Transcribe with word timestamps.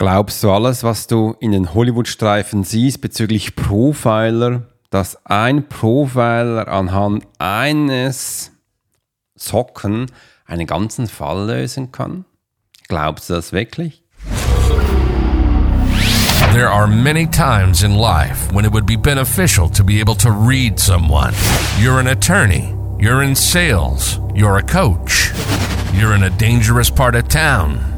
Glaubst 0.00 0.44
du 0.44 0.52
alles, 0.52 0.84
was 0.84 1.08
du 1.08 1.34
in 1.40 1.50
den 1.50 1.74
Hollywood-Streifen 1.74 2.62
siehst 2.62 3.00
bezüglich 3.00 3.56
Profiler, 3.56 4.62
dass 4.90 5.26
ein 5.26 5.68
Profiler 5.68 6.68
anhand 6.68 7.26
eines 7.40 8.52
Socken 9.34 10.06
einen 10.46 10.68
ganzen 10.68 11.08
Fall 11.08 11.48
lösen 11.48 11.90
kann? 11.90 12.26
Glaubst 12.86 13.28
du 13.28 13.34
das 13.34 13.52
wirklich? 13.52 14.04
There 16.52 16.70
are 16.70 16.86
many 16.86 17.26
times 17.26 17.82
in 17.82 17.96
life 17.96 18.54
when 18.54 18.64
it 18.64 18.72
would 18.72 18.86
be 18.86 18.96
beneficial 18.96 19.68
to 19.68 19.82
be 19.82 20.00
able 20.00 20.16
to 20.18 20.30
read 20.30 20.78
someone. 20.78 21.34
You're 21.82 21.98
an 21.98 22.06
attorney, 22.06 22.72
you're 23.00 23.24
in 23.24 23.34
sales, 23.34 24.20
you're 24.32 24.58
a 24.58 24.62
coach, 24.62 25.32
you're 25.92 26.14
in 26.14 26.22
a 26.22 26.30
dangerous 26.30 26.88
part 26.88 27.16
of 27.16 27.26
town 27.26 27.97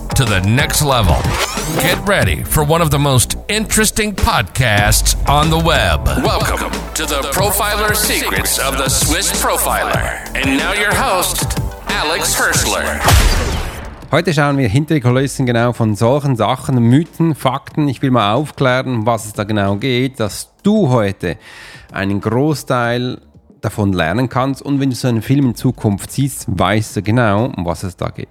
to 0.15 0.25
the 0.25 0.41
next 0.41 0.81
level. 0.81 1.15
Get 1.81 1.97
ready 2.05 2.43
for 2.43 2.63
one 2.63 2.81
of 2.81 2.91
the 2.91 2.99
most 2.99 3.37
interesting 3.47 4.13
podcasts 4.13 5.15
on 5.27 5.49
the 5.49 5.57
web. 5.57 6.05
Welcome 6.23 6.71
to 6.95 7.05
the 7.05 7.21
Profiler 7.31 7.95
Secrets 7.95 8.59
of 8.59 8.77
the 8.77 8.89
Swiss 8.89 9.31
Profiler. 9.41 10.27
And 10.35 10.57
now 10.57 10.73
your 10.73 10.93
host, 10.93 11.57
Alex 11.87 12.35
Hirschler. 12.35 12.99
Heute 14.11 14.33
schauen 14.33 14.57
wir 14.57 14.67
hinter 14.67 14.95
die 14.95 15.01
Kulissen 15.01 15.45
genau 15.45 15.71
von 15.71 15.95
solchen 15.95 16.35
Sachen, 16.35 16.75
Mythen, 16.89 17.33
Fakten. 17.33 17.87
Ich 17.87 18.01
will 18.01 18.11
mal 18.11 18.33
aufklären, 18.33 19.05
was 19.05 19.25
es 19.25 19.33
da 19.33 19.45
genau 19.45 19.77
geht, 19.77 20.19
dass 20.19 20.49
du 20.63 20.89
heute 20.89 21.37
einen 21.93 22.19
Großteil 22.19 23.21
davon 23.61 23.93
lernen 23.93 24.27
kannst 24.27 24.61
und 24.61 24.81
wenn 24.81 24.89
du 24.89 24.95
so 24.95 25.07
einen 25.07 25.21
Film 25.21 25.45
in 25.45 25.55
Zukunft 25.55 26.11
siehst, 26.11 26.47
weißt 26.47 26.97
du 26.97 27.01
genau, 27.01 27.45
um 27.45 27.65
was 27.65 27.83
es 27.83 27.95
da 27.95 28.09
geht. 28.09 28.27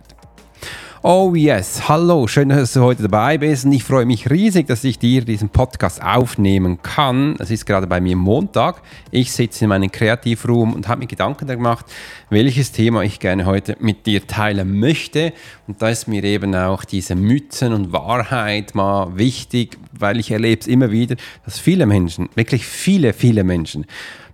Oh 1.03 1.35
yes, 1.35 1.89
hallo, 1.89 2.27
schön, 2.27 2.51
dass 2.51 2.75
du 2.75 2.83
heute 2.83 3.05
dabei 3.05 3.39
bist 3.39 3.65
und 3.65 3.73
ich 3.73 3.85
freue 3.85 4.05
mich 4.05 4.29
riesig, 4.29 4.67
dass 4.67 4.85
ich 4.85 4.99
dir 4.99 5.25
diesen 5.25 5.49
Podcast 5.49 6.03
aufnehmen 6.03 6.83
kann. 6.83 7.37
Es 7.39 7.51
ist 7.51 7.65
gerade 7.65 7.87
bei 7.87 8.03
mir 8.03 8.17
Montag. 8.17 8.83
Ich 9.11 9.33
sitze 9.33 9.65
in 9.65 9.71
meinem 9.71 9.91
Kreativroom 9.91 10.75
und 10.75 10.89
habe 10.89 10.99
mir 11.01 11.07
Gedanken 11.07 11.47
gemacht, 11.47 11.87
welches 12.29 12.73
Thema 12.73 13.03
ich 13.03 13.19
gerne 13.19 13.47
heute 13.47 13.79
mit 13.81 14.05
dir 14.05 14.27
teilen 14.27 14.79
möchte. 14.79 15.33
Und 15.67 15.81
da 15.81 15.89
ist 15.89 16.07
mir 16.07 16.23
eben 16.23 16.55
auch 16.55 16.85
diese 16.85 17.15
Mythen 17.15 17.73
und 17.73 17.95
Wahrheit 17.95 18.75
mal 18.75 19.17
wichtig, 19.17 19.79
weil 19.93 20.21
ich 20.21 20.31
erlebe 20.31 20.61
es 20.61 20.67
immer 20.67 20.91
wieder, 20.91 21.17
dass 21.47 21.59
viele 21.59 21.87
Menschen, 21.87 22.29
wirklich 22.35 22.67
viele, 22.67 23.15
viele 23.15 23.43
Menschen, 23.43 23.87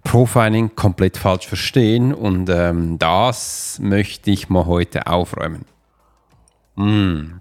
Profiling 0.02 0.74
komplett 0.74 1.16
falsch 1.16 1.46
verstehen 1.46 2.12
und 2.12 2.50
ähm, 2.50 2.98
das 2.98 3.78
möchte 3.80 4.32
ich 4.32 4.48
mal 4.48 4.66
heute 4.66 5.06
aufräumen. 5.06 5.64
Mm. 6.76 7.40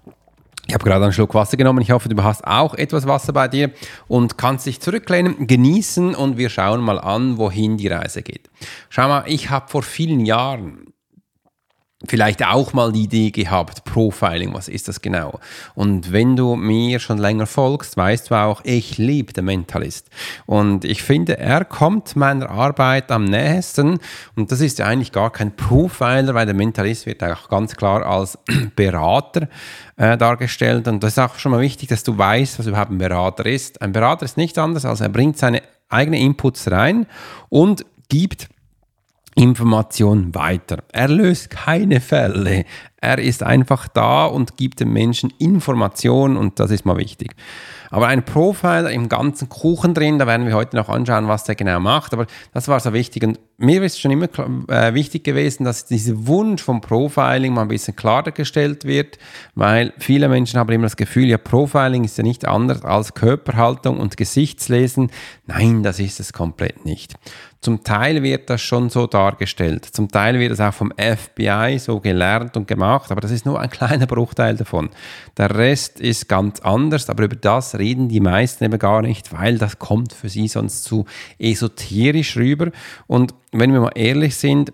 Ich 0.66 0.74
habe 0.74 0.84
gerade 0.84 1.04
einen 1.04 1.12
Schluck 1.12 1.34
Wasser 1.34 1.56
genommen. 1.56 1.80
Ich 1.80 1.92
hoffe, 1.92 2.08
du 2.08 2.20
hast 2.22 2.44
auch 2.44 2.74
etwas 2.74 3.06
Wasser 3.06 3.32
bei 3.32 3.46
dir 3.46 3.70
und 4.08 4.36
kannst 4.36 4.66
dich 4.66 4.80
zurücklehnen, 4.80 5.46
genießen 5.46 6.14
und 6.14 6.38
wir 6.38 6.48
schauen 6.48 6.80
mal 6.80 6.98
an, 6.98 7.38
wohin 7.38 7.76
die 7.76 7.86
Reise 7.86 8.22
geht. 8.22 8.50
Schau 8.88 9.06
mal, 9.06 9.24
ich 9.26 9.50
habe 9.50 9.68
vor 9.68 9.84
vielen 9.84 10.26
Jahren 10.26 10.92
vielleicht 12.08 12.44
auch 12.44 12.72
mal 12.72 12.92
die 12.92 13.04
Idee 13.04 13.30
gehabt, 13.30 13.84
Profiling, 13.84 14.54
was 14.54 14.68
ist 14.68 14.88
das 14.88 15.00
genau? 15.00 15.40
Und 15.74 16.12
wenn 16.12 16.36
du 16.36 16.56
mir 16.56 16.98
schon 16.98 17.18
länger 17.18 17.46
folgst, 17.46 17.96
weißt 17.96 18.30
du 18.30 18.34
auch, 18.34 18.60
ich 18.64 18.98
liebe 18.98 19.32
den 19.32 19.46
Mentalist. 19.46 20.08
Und 20.46 20.84
ich 20.84 21.02
finde, 21.02 21.38
er 21.38 21.64
kommt 21.64 22.16
meiner 22.16 22.50
Arbeit 22.50 23.10
am 23.10 23.24
nächsten. 23.24 23.98
Und 24.34 24.52
das 24.52 24.60
ist 24.60 24.78
ja 24.78 24.86
eigentlich 24.86 25.12
gar 25.12 25.30
kein 25.30 25.54
Profiler, 25.56 26.34
weil 26.34 26.46
der 26.46 26.54
Mentalist 26.54 27.06
wird 27.06 27.22
auch 27.22 27.48
ganz 27.48 27.76
klar 27.76 28.04
als 28.04 28.38
Berater 28.76 29.48
äh, 29.96 30.16
dargestellt. 30.16 30.88
Und 30.88 31.02
das 31.02 31.12
ist 31.12 31.18
auch 31.18 31.38
schon 31.38 31.52
mal 31.52 31.60
wichtig, 31.60 31.88
dass 31.88 32.02
du 32.02 32.16
weißt, 32.16 32.58
was 32.58 32.66
überhaupt 32.66 32.90
ein 32.90 32.98
Berater 32.98 33.46
ist. 33.46 33.80
Ein 33.82 33.92
Berater 33.92 34.24
ist 34.24 34.36
nichts 34.36 34.58
anderes, 34.58 34.84
als 34.84 35.00
er 35.00 35.08
bringt 35.08 35.38
seine 35.38 35.62
eigenen 35.88 36.20
Inputs 36.20 36.70
rein 36.70 37.06
und 37.48 37.84
gibt 38.08 38.48
Information 39.38 40.34
weiter. 40.34 40.78
Er 40.92 41.08
löst 41.08 41.50
keine 41.50 42.00
Fälle. 42.00 42.64
Er 42.96 43.18
ist 43.18 43.42
einfach 43.42 43.86
da 43.86 44.24
und 44.24 44.56
gibt 44.56 44.80
den 44.80 44.92
Menschen 44.92 45.32
Informationen 45.38 46.38
und 46.38 46.58
das 46.58 46.70
ist 46.70 46.86
mal 46.86 46.96
wichtig. 46.96 47.36
Aber 47.90 48.08
ein 48.08 48.24
Profiler 48.24 48.90
im 48.90 49.10
ganzen 49.10 49.50
Kuchen 49.50 49.92
drin, 49.92 50.18
da 50.18 50.26
werden 50.26 50.46
wir 50.46 50.54
heute 50.54 50.74
noch 50.74 50.88
anschauen, 50.88 51.28
was 51.28 51.44
der 51.44 51.54
genau 51.54 51.80
macht. 51.80 52.14
Aber 52.14 52.26
das 52.54 52.66
war 52.68 52.80
so 52.80 52.94
wichtig. 52.94 53.24
Und 53.24 53.38
mir 53.58 53.82
ist 53.82 54.00
schon 54.00 54.10
immer 54.10 54.28
äh, 54.68 54.92
wichtig 54.92 55.24
gewesen, 55.24 55.64
dass 55.64 55.86
dieser 55.86 56.26
Wunsch 56.26 56.62
vom 56.62 56.80
Profiling 56.80 57.54
mal 57.54 57.62
ein 57.62 57.68
bisschen 57.68 57.96
klarer 57.96 58.32
gestellt 58.32 58.84
wird, 58.84 59.18
weil 59.54 59.94
viele 59.98 60.28
Menschen 60.28 60.58
haben 60.60 60.72
immer 60.72 60.84
das 60.84 60.96
Gefühl, 60.96 61.28
ja, 61.28 61.38
Profiling 61.38 62.04
ist 62.04 62.18
ja 62.18 62.24
nicht 62.24 62.46
anders 62.46 62.82
als 62.82 63.14
Körperhaltung 63.14 63.98
und 63.98 64.16
Gesichtslesen. 64.16 65.10
Nein, 65.46 65.82
das 65.82 66.00
ist 66.00 66.20
es 66.20 66.32
komplett 66.32 66.84
nicht. 66.84 67.14
Zum 67.66 67.82
Teil 67.82 68.22
wird 68.22 68.48
das 68.48 68.60
schon 68.60 68.90
so 68.90 69.06
dargestellt. 69.06 69.86
Zum 69.86 70.08
Teil 70.08 70.38
wird 70.38 70.52
es 70.52 70.60
auch 70.60 70.74
vom 70.74 70.92
FBI 70.96 71.78
so 71.80 71.98
gelernt 71.98 72.56
und 72.56 72.68
gemacht, 72.68 73.10
aber 73.10 73.20
das 73.20 73.30
ist 73.30 73.46
nur 73.46 73.58
ein 73.58 73.70
kleiner 73.70 74.06
Bruchteil 74.06 74.56
davon. 74.56 74.90
Der 75.36 75.52
Rest 75.52 75.98
ist 75.98 76.28
ganz 76.28 76.60
anders, 76.60 77.10
aber 77.10 77.24
über 77.24 77.34
das 77.34 77.76
reden 77.76 78.08
die 78.08 78.20
meisten 78.20 78.62
eben 78.64 78.78
gar 78.78 79.02
nicht, 79.02 79.32
weil 79.32 79.58
das 79.58 79.78
kommt 79.78 80.12
für 80.12 80.28
sie 80.28 80.46
sonst 80.46 80.84
zu 80.84 81.06
esoterisch 81.38 82.36
rüber. 82.36 82.70
Und 83.08 83.34
wenn 83.52 83.72
wir 83.72 83.80
mal 83.80 83.92
ehrlich 83.94 84.36
sind, 84.36 84.72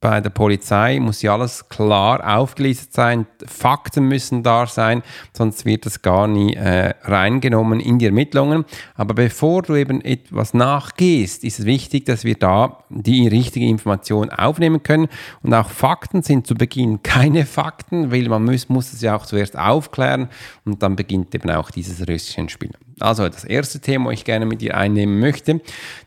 bei 0.00 0.22
der 0.22 0.30
Polizei 0.30 0.98
muss 0.98 1.20
ja 1.20 1.34
alles 1.34 1.68
klar 1.68 2.38
aufgelistet 2.38 2.94
sein, 2.94 3.26
Fakten 3.46 4.08
müssen 4.08 4.42
da 4.42 4.66
sein, 4.66 5.02
sonst 5.34 5.66
wird 5.66 5.84
das 5.84 6.00
gar 6.00 6.26
nie 6.26 6.54
äh, 6.54 6.94
reingenommen 7.02 7.80
in 7.80 7.98
die 7.98 8.06
Ermittlungen. 8.06 8.64
Aber 8.94 9.12
bevor 9.12 9.60
du 9.60 9.76
eben 9.76 10.00
etwas 10.00 10.54
nachgehst, 10.54 11.44
ist 11.44 11.58
es 11.58 11.66
wichtig, 11.66 12.06
dass 12.06 12.24
wir 12.24 12.34
da 12.36 12.82
die 12.88 13.28
richtige 13.28 13.66
Information 13.66 14.30
aufnehmen 14.30 14.82
können. 14.82 15.08
Und 15.42 15.52
auch 15.52 15.68
Fakten 15.68 16.22
sind 16.22 16.46
zu 16.46 16.54
Beginn 16.54 17.02
keine 17.02 17.44
Fakten, 17.44 18.10
weil 18.10 18.26
man 18.28 18.44
muss, 18.44 18.70
muss 18.70 18.94
es 18.94 19.02
ja 19.02 19.14
auch 19.14 19.26
zuerst 19.26 19.58
aufklären 19.58 20.30
und 20.64 20.82
dann 20.82 20.96
beginnt 20.96 21.34
eben 21.34 21.50
auch 21.50 21.70
dieses 21.70 22.08
Röschenspiel. 22.08 22.70
Also 23.02 23.28
das 23.28 23.44
erste 23.44 23.80
Thema, 23.80 24.10
das 24.10 24.20
ich 24.20 24.24
gerne 24.24 24.46
mit 24.46 24.60
dir 24.60 24.76
einnehmen 24.76 25.18
möchte, 25.20 25.60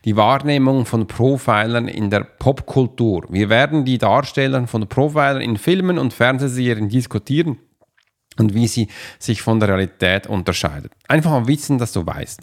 die 0.04 0.16
Wahrnehmung 0.16 0.86
von 0.86 1.06
Profilern 1.06 1.88
in 1.88 2.10
der 2.10 2.20
Popkultur. 2.20 3.26
Wir 3.28 3.48
werden 3.48 3.84
die 3.84 3.98
Darsteller 3.98 4.66
von 4.66 4.88
Profilern 4.88 5.40
in 5.40 5.56
Filmen 5.56 5.98
und 5.98 6.12
Fernsehserien 6.12 6.88
diskutieren 6.88 7.58
und 8.38 8.54
wie 8.54 8.66
sie 8.66 8.88
sich 9.18 9.42
von 9.42 9.60
der 9.60 9.70
Realität 9.70 10.26
unterscheiden. 10.26 10.90
Einfach 11.08 11.30
mal 11.30 11.46
wissen, 11.46 11.78
dass 11.78 11.92
du 11.92 12.06
weißt. 12.06 12.40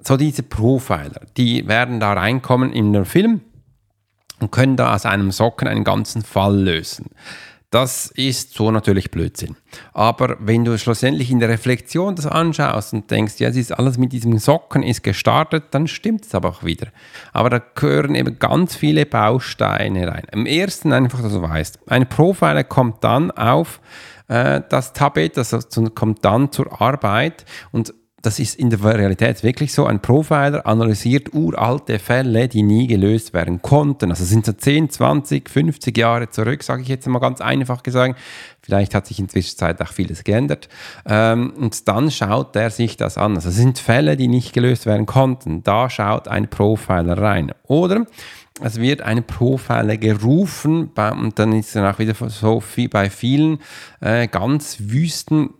So 0.00 0.16
diese 0.16 0.42
Profiler, 0.42 1.20
die 1.36 1.66
werden 1.68 2.00
da 2.00 2.12
reinkommen 2.12 2.72
in 2.72 2.92
den 2.92 3.04
Film 3.04 3.40
und 4.40 4.50
können 4.50 4.76
da 4.76 4.94
aus 4.94 5.06
einem 5.06 5.30
Socken 5.30 5.68
einen 5.68 5.84
ganzen 5.84 6.22
Fall 6.22 6.56
lösen. 6.56 7.10
Das 7.74 8.06
ist 8.14 8.54
so 8.54 8.70
natürlich 8.70 9.10
Blödsinn. 9.10 9.56
Aber 9.92 10.36
wenn 10.38 10.64
du 10.64 10.78
schlussendlich 10.78 11.32
in 11.32 11.40
der 11.40 11.48
Reflexion 11.48 12.14
das 12.14 12.24
anschaust 12.24 12.92
und 12.92 13.10
denkst, 13.10 13.40
ja, 13.40 13.48
es 13.48 13.56
ist 13.56 13.72
alles 13.72 13.98
mit 13.98 14.12
diesem 14.12 14.38
Socken 14.38 14.84
ist 14.84 15.02
gestartet, 15.02 15.64
dann 15.72 15.88
stimmt 15.88 16.24
es 16.24 16.36
aber 16.36 16.50
auch 16.50 16.62
wieder. 16.62 16.86
Aber 17.32 17.50
da 17.50 17.58
gehören 17.58 18.14
eben 18.14 18.38
ganz 18.38 18.76
viele 18.76 19.06
Bausteine 19.06 20.06
rein. 20.06 20.22
Am 20.32 20.46
ersten 20.46 20.92
einfach, 20.92 21.20
dass 21.20 21.32
du 21.32 21.42
weißt, 21.42 21.80
ein 21.88 22.08
Profiler 22.08 22.62
kommt 22.62 23.02
dann 23.02 23.32
auf 23.32 23.80
äh, 24.28 24.60
das 24.68 24.92
Tablet, 24.92 25.36
das 25.36 25.68
kommt 25.96 26.24
dann 26.24 26.52
zur 26.52 26.80
Arbeit 26.80 27.44
und 27.72 27.92
das 28.24 28.38
ist 28.38 28.58
in 28.58 28.70
der 28.70 28.82
Realität 28.82 29.42
wirklich 29.42 29.72
so. 29.72 29.86
Ein 29.86 30.00
Profiler 30.00 30.66
analysiert 30.66 31.34
uralte 31.34 31.98
Fälle, 31.98 32.48
die 32.48 32.62
nie 32.62 32.86
gelöst 32.86 33.34
werden 33.34 33.60
konnten. 33.60 34.10
Also 34.10 34.24
sind 34.24 34.46
so 34.46 34.52
10, 34.52 34.90
20, 34.90 35.50
50 35.50 35.96
Jahre 35.96 36.30
zurück, 36.30 36.62
sage 36.62 36.82
ich 36.82 36.88
jetzt 36.88 37.06
mal 37.06 37.18
ganz 37.18 37.40
einfach 37.40 37.82
gesagt. 37.82 38.18
Vielleicht 38.62 38.94
hat 38.94 39.06
sich 39.06 39.18
inzwischen 39.18 39.56
auch 39.62 39.92
vieles 39.92 40.24
geändert. 40.24 40.68
Ähm, 41.04 41.52
und 41.56 41.86
dann 41.86 42.10
schaut 42.10 42.56
er 42.56 42.70
sich 42.70 42.96
das 42.96 43.18
an. 43.18 43.34
Also 43.34 43.50
sind 43.50 43.78
Fälle, 43.78 44.16
die 44.16 44.28
nicht 44.28 44.54
gelöst 44.54 44.86
werden 44.86 45.04
konnten. 45.04 45.62
Da 45.62 45.90
schaut 45.90 46.28
ein 46.28 46.48
Profiler 46.48 47.18
rein. 47.18 47.52
Oder 47.64 48.06
es 48.62 48.80
wird 48.80 49.02
ein 49.02 49.24
Profiler 49.24 49.96
gerufen 49.96 50.90
und 50.94 51.38
dann 51.38 51.52
ist 51.52 51.74
es 51.74 51.82
auch 51.82 51.98
wieder 51.98 52.14
so 52.28 52.62
wie 52.76 52.88
bei 52.88 53.10
vielen 53.10 53.58
äh, 54.00 54.28
ganz 54.28 54.76
wüsten 54.80 55.50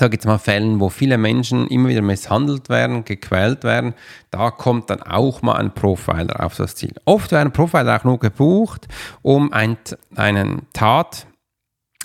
sage 0.00 0.14
jetzt 0.16 0.26
mal, 0.26 0.38
Fällen, 0.38 0.80
wo 0.80 0.88
viele 0.88 1.16
Menschen 1.18 1.68
immer 1.68 1.88
wieder 1.88 2.02
misshandelt 2.02 2.68
werden, 2.68 3.04
gequält 3.04 3.62
werden, 3.62 3.94
da 4.30 4.50
kommt 4.50 4.90
dann 4.90 5.02
auch 5.02 5.42
mal 5.42 5.56
ein 5.56 5.72
Profiler 5.72 6.44
auf 6.44 6.56
das 6.56 6.74
Ziel. 6.74 6.94
Oft 7.04 7.30
werden 7.32 7.52
Profiler 7.52 8.00
auch 8.00 8.04
nur 8.04 8.18
gebucht, 8.18 8.88
um 9.22 9.52
ein, 9.52 9.76
einen 10.16 10.66
Tat, 10.72 11.26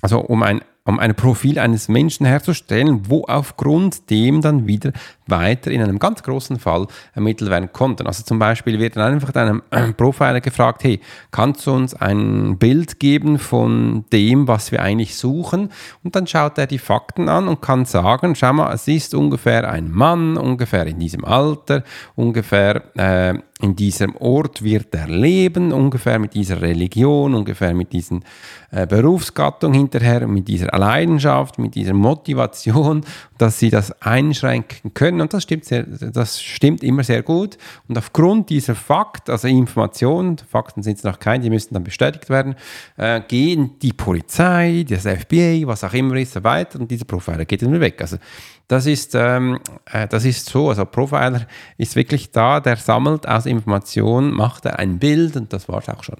also 0.01 0.19
um 0.19 0.43
ein 0.43 0.61
um 0.85 0.99
ein 0.99 1.15
Profil 1.15 1.57
eines 1.57 1.87
Menschen 1.87 2.25
herzustellen, 2.25 3.09
wo 3.09 3.25
aufgrund 3.25 4.09
dem 4.11 4.41
dann 4.41 4.67
wieder 4.67 4.91
weiter 5.25 5.71
in 5.71 5.81
einem 5.81 5.97
ganz 5.97 6.21
großen 6.21 6.59
Fall 6.59 6.85
ermittelt 7.13 7.49
werden 7.49 7.73
konnten. 7.73 8.05
Also 8.05 8.23
zum 8.23 8.37
Beispiel 8.37 8.79
wird 8.79 8.95
dann 8.95 9.13
einfach 9.13 9.33
einem 9.33 9.63
Profiler 9.97 10.41
gefragt, 10.41 10.83
hey, 10.83 11.01
kannst 11.31 11.65
du 11.65 11.71
uns 11.71 11.95
ein 11.95 12.59
Bild 12.59 12.99
geben 12.99 13.39
von 13.39 14.05
dem, 14.13 14.47
was 14.47 14.71
wir 14.71 14.83
eigentlich 14.83 15.15
suchen? 15.15 15.71
Und 16.03 16.15
dann 16.15 16.27
schaut 16.27 16.59
er 16.59 16.67
die 16.67 16.77
Fakten 16.77 17.29
an 17.29 17.47
und 17.47 17.61
kann 17.61 17.85
sagen, 17.85 18.35
schau 18.35 18.53
mal, 18.53 18.71
es 18.71 18.87
ist 18.87 19.15
ungefähr 19.15 19.67
ein 19.67 19.89
Mann, 19.89 20.37
ungefähr 20.37 20.85
in 20.85 20.99
diesem 20.99 21.25
Alter, 21.25 21.83
ungefähr 22.15 22.83
äh, 22.95 23.39
in 23.61 23.73
diesem 23.73 24.17
Ort 24.17 24.63
wird 24.63 24.93
er 24.93 25.07
leben, 25.07 25.71
ungefähr 25.71 26.19
mit 26.19 26.33
dieser 26.33 26.61
Religion, 26.61 27.33
ungefähr 27.33 27.73
mit 27.73 27.93
diesen 27.93 28.25
äh, 28.69 28.85
Berufsgattung 28.85 29.73
hinterher, 29.73 30.27
mit 30.27 30.49
dieser 30.49 30.77
Leidenschaft, 30.77 31.57
mit 31.57 31.73
dieser 31.75 31.93
Motivation, 31.93 33.05
dass 33.37 33.57
sie 33.57 33.69
das 33.69 33.93
einschränken 34.01 34.93
können. 34.93 35.21
Und 35.21 35.33
das 35.33 35.43
stimmt, 35.43 35.63
sehr, 35.63 35.83
das 35.83 36.41
stimmt 36.41 36.83
immer 36.83 37.05
sehr 37.05 37.23
gut. 37.23 37.57
Und 37.87 37.97
aufgrund 37.97 38.49
dieser 38.49 38.75
Fakt, 38.75 39.29
also 39.29 39.47
Informationen, 39.47 40.37
Fakten 40.37 40.83
sind 40.83 40.97
es 40.97 41.05
noch 41.05 41.17
keine, 41.17 41.45
die 41.45 41.49
müssen 41.49 41.75
dann 41.75 41.85
bestätigt 41.85 42.29
werden, 42.29 42.55
äh, 42.97 43.21
gehen 43.25 43.79
die 43.81 43.93
Polizei, 43.93 44.85
das 44.87 45.03
FBI, 45.03 45.63
was 45.65 45.85
auch 45.85 45.93
immer 45.93 46.15
ist, 46.17 46.43
weiter 46.43 46.77
und 46.77 46.91
dieser 46.91 47.05
Profiler 47.05 47.45
geht 47.45 47.61
dann 47.61 47.79
weg. 47.79 48.01
Also 48.01 48.17
das 48.67 48.85
ist, 48.85 49.13
ähm, 49.15 49.59
äh, 49.91 50.07
das 50.07 50.25
ist 50.25 50.49
so, 50.49 50.69
also 50.69 50.85
Profiler 50.85 51.47
ist 51.77 51.95
wirklich 51.95 52.31
da, 52.31 52.59
der 52.59 52.77
sammelt 52.77 53.27
aus 53.27 53.45
Informationen, 53.45 54.31
macht 54.31 54.65
er 54.65 54.79
ein 54.79 54.99
Bild 54.99 55.35
und 55.35 55.53
das 55.53 55.67
war 55.69 55.79
es 55.79 55.89
auch 55.89 56.03
schon. 56.03 56.17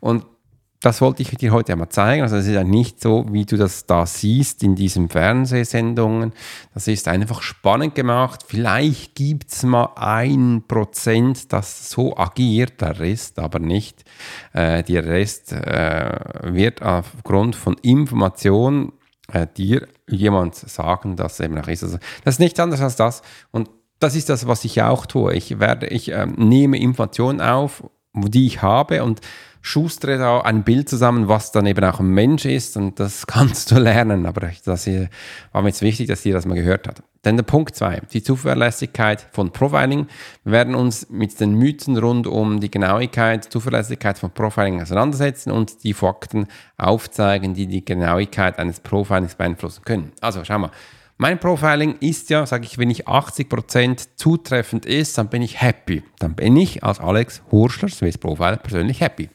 Und 0.00 0.24
das 0.80 1.00
wollte 1.00 1.22
ich 1.22 1.30
dir 1.30 1.50
heute 1.50 1.72
einmal 1.72 1.88
zeigen. 1.88 2.22
Also 2.22 2.36
es 2.36 2.46
ist 2.46 2.54
ja 2.54 2.62
nicht 2.62 3.00
so, 3.00 3.26
wie 3.32 3.44
du 3.44 3.56
das 3.56 3.86
da 3.86 4.06
siehst 4.06 4.62
in 4.62 4.76
diesen 4.76 5.08
Fernsehsendungen. 5.08 6.32
Das 6.72 6.86
ist 6.86 7.08
einfach 7.08 7.42
spannend 7.42 7.96
gemacht. 7.96 8.44
Vielleicht 8.46 9.16
gibt 9.16 9.50
es 9.50 9.64
mal 9.64 9.90
ein 9.96 10.62
Prozent, 10.68 11.52
das 11.52 11.90
so 11.90 12.16
agiert, 12.16 12.80
der 12.80 13.00
Rest 13.00 13.40
aber 13.40 13.58
nicht. 13.58 14.04
Äh, 14.52 14.84
der 14.84 15.04
Rest 15.04 15.52
äh, 15.52 16.20
wird 16.44 16.80
aufgrund 16.80 17.56
von 17.56 17.74
Informationen 17.82 18.92
äh, 19.32 19.46
dir 19.56 19.86
jemand 20.08 20.54
sagen, 20.54 21.16
dass 21.16 21.40
eben 21.40 21.58
auch 21.58 21.68
ist. 21.68 21.82
Das 21.82 22.34
ist 22.34 22.40
nichts 22.40 22.58
anderes 22.60 22.82
als 22.82 22.96
das. 22.96 23.22
Und 23.50 23.70
das 23.98 24.14
ist 24.14 24.28
das, 24.28 24.46
was 24.46 24.64
ich 24.64 24.82
auch 24.82 25.06
tue. 25.06 25.34
Ich 25.34 25.58
werde, 25.58 25.86
ich 25.88 26.10
äh, 26.10 26.26
nehme 26.26 26.78
Informationen 26.78 27.40
auf, 27.40 27.84
die 28.14 28.46
ich 28.46 28.62
habe 28.62 29.02
und 29.02 29.20
schustere 29.68 30.16
da 30.16 30.40
ein 30.40 30.64
Bild 30.64 30.88
zusammen, 30.88 31.28
was 31.28 31.52
dann 31.52 31.66
eben 31.66 31.84
auch 31.84 32.00
ein 32.00 32.08
Mensch 32.08 32.46
ist 32.46 32.76
und 32.76 32.98
das 32.98 33.26
kannst 33.26 33.70
du 33.70 33.78
lernen. 33.78 34.24
Aber 34.26 34.50
das 34.64 34.84
hier 34.84 35.08
war 35.52 35.62
mir 35.62 35.68
jetzt 35.68 35.82
wichtig, 35.82 36.08
dass 36.08 36.24
ihr 36.24 36.32
das 36.32 36.46
mal 36.46 36.54
gehört 36.54 36.88
habt. 36.88 37.02
Dann 37.22 37.36
der 37.36 37.44
Punkt 37.44 37.74
2, 37.74 38.02
die 38.12 38.22
Zuverlässigkeit 38.22 39.26
von 39.32 39.52
Profiling. 39.52 40.06
Wir 40.44 40.52
werden 40.52 40.74
uns 40.74 41.10
mit 41.10 41.38
den 41.38 41.54
Mythen 41.54 41.98
rund 41.98 42.26
um 42.26 42.60
die 42.60 42.70
Genauigkeit, 42.70 43.44
Zuverlässigkeit 43.44 44.18
von 44.18 44.30
Profiling 44.30 44.80
auseinandersetzen 44.80 45.50
und 45.50 45.84
die 45.84 45.92
Fakten 45.92 46.46
aufzeigen, 46.78 47.54
die 47.54 47.66
die 47.66 47.84
Genauigkeit 47.84 48.58
eines 48.58 48.80
Profilings 48.80 49.34
beeinflussen 49.34 49.84
können. 49.84 50.12
Also 50.20 50.44
schau 50.44 50.58
mal. 50.58 50.70
Mein 51.20 51.40
Profiling 51.40 51.96
ist 51.98 52.30
ja, 52.30 52.46
sage 52.46 52.64
ich, 52.64 52.78
wenn 52.78 52.90
ich 52.90 53.08
80% 53.08 54.10
zutreffend 54.14 54.86
ist, 54.86 55.18
dann 55.18 55.28
bin 55.28 55.42
ich 55.42 55.60
happy. 55.60 56.04
Dann 56.20 56.36
bin 56.36 56.56
ich 56.56 56.84
als 56.84 57.00
Alex 57.00 57.42
Hurschler, 57.50 57.88
Swiss 57.88 58.16
Profiler, 58.16 58.56
persönlich 58.56 59.00
happy. 59.00 59.28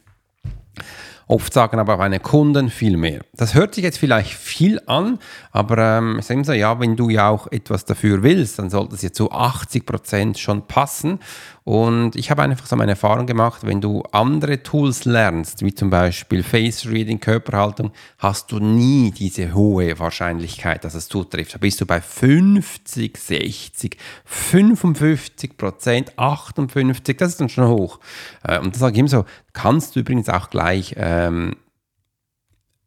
Oft 1.28 1.54
sagen 1.54 1.80
aber 1.80 1.98
meine 1.98 2.20
Kunden 2.20 2.70
viel 2.70 2.98
mehr. 2.98 3.22
Das 3.36 3.54
hört 3.54 3.75
sich 3.75 3.84
jetzt 3.84 3.98
vielleicht 3.98 4.34
viel 4.34 4.81
an, 4.88 5.20
aber 5.52 5.78
ähm, 5.78 6.22
sagen 6.22 6.44
Sie, 6.44 6.56
ja, 6.56 6.80
wenn 6.80 6.96
du 6.96 7.10
ja 7.10 7.30
auch 7.30 7.48
etwas 7.52 7.86
dafür 7.86 8.24
willst, 8.24 8.60
dann 8.60 8.70
sollte 8.70 8.96
es 8.96 9.02
ja 9.02 9.12
zu 9.12 9.31
80 9.31 9.86
Prozent 9.86 10.38
schon 10.38 10.68
passen. 10.68 11.20
Und 11.63 12.18
ich 12.18 12.30
habe 12.30 12.42
einfach 12.42 12.65
so 12.65 12.75
meine 12.75 12.92
Erfahrung 12.92 13.25
gemacht, 13.25 13.62
wenn 13.63 13.80
du 13.80 14.04
andere 14.12 14.63
Tools 14.63 15.06
lernst, 15.06 15.63
wie 15.63 15.74
zum 15.74 15.89
Beispiel 15.89 16.44
Face 16.44 16.86
Reading, 16.88 17.21
Körperhaltung, 17.21 17.92
hast 18.18 18.51
du 18.51 18.60
nie 18.60 19.12
diese 19.12 19.54
hohe 19.54 19.98
Wahrscheinlichkeit, 19.98 20.83
dass 20.83 20.94
es 20.94 21.07
zutrifft. 21.07 21.54
Da 21.54 21.57
bist 21.60 21.80
du 21.80 21.86
bei 21.86 22.01
50, 22.01 23.18
60, 23.18 23.98
55 24.25 25.57
Prozent, 25.57 26.19
58, 26.19 27.15
das 27.15 27.30
ist 27.30 27.42
dann 27.42 27.50
schon 27.50 27.69
hoch. 27.69 28.00
Äh, 28.44 28.60
und 28.60 28.74
das 28.74 28.80
sage 28.80 28.94
ich 28.94 29.00
immer 29.00 29.07
so, 29.07 29.25
kannst 29.54 29.95
du 29.95 30.01
übrigens 30.01 30.27
auch 30.27 30.50
gleich 30.50 30.95
ähm, 30.98 31.56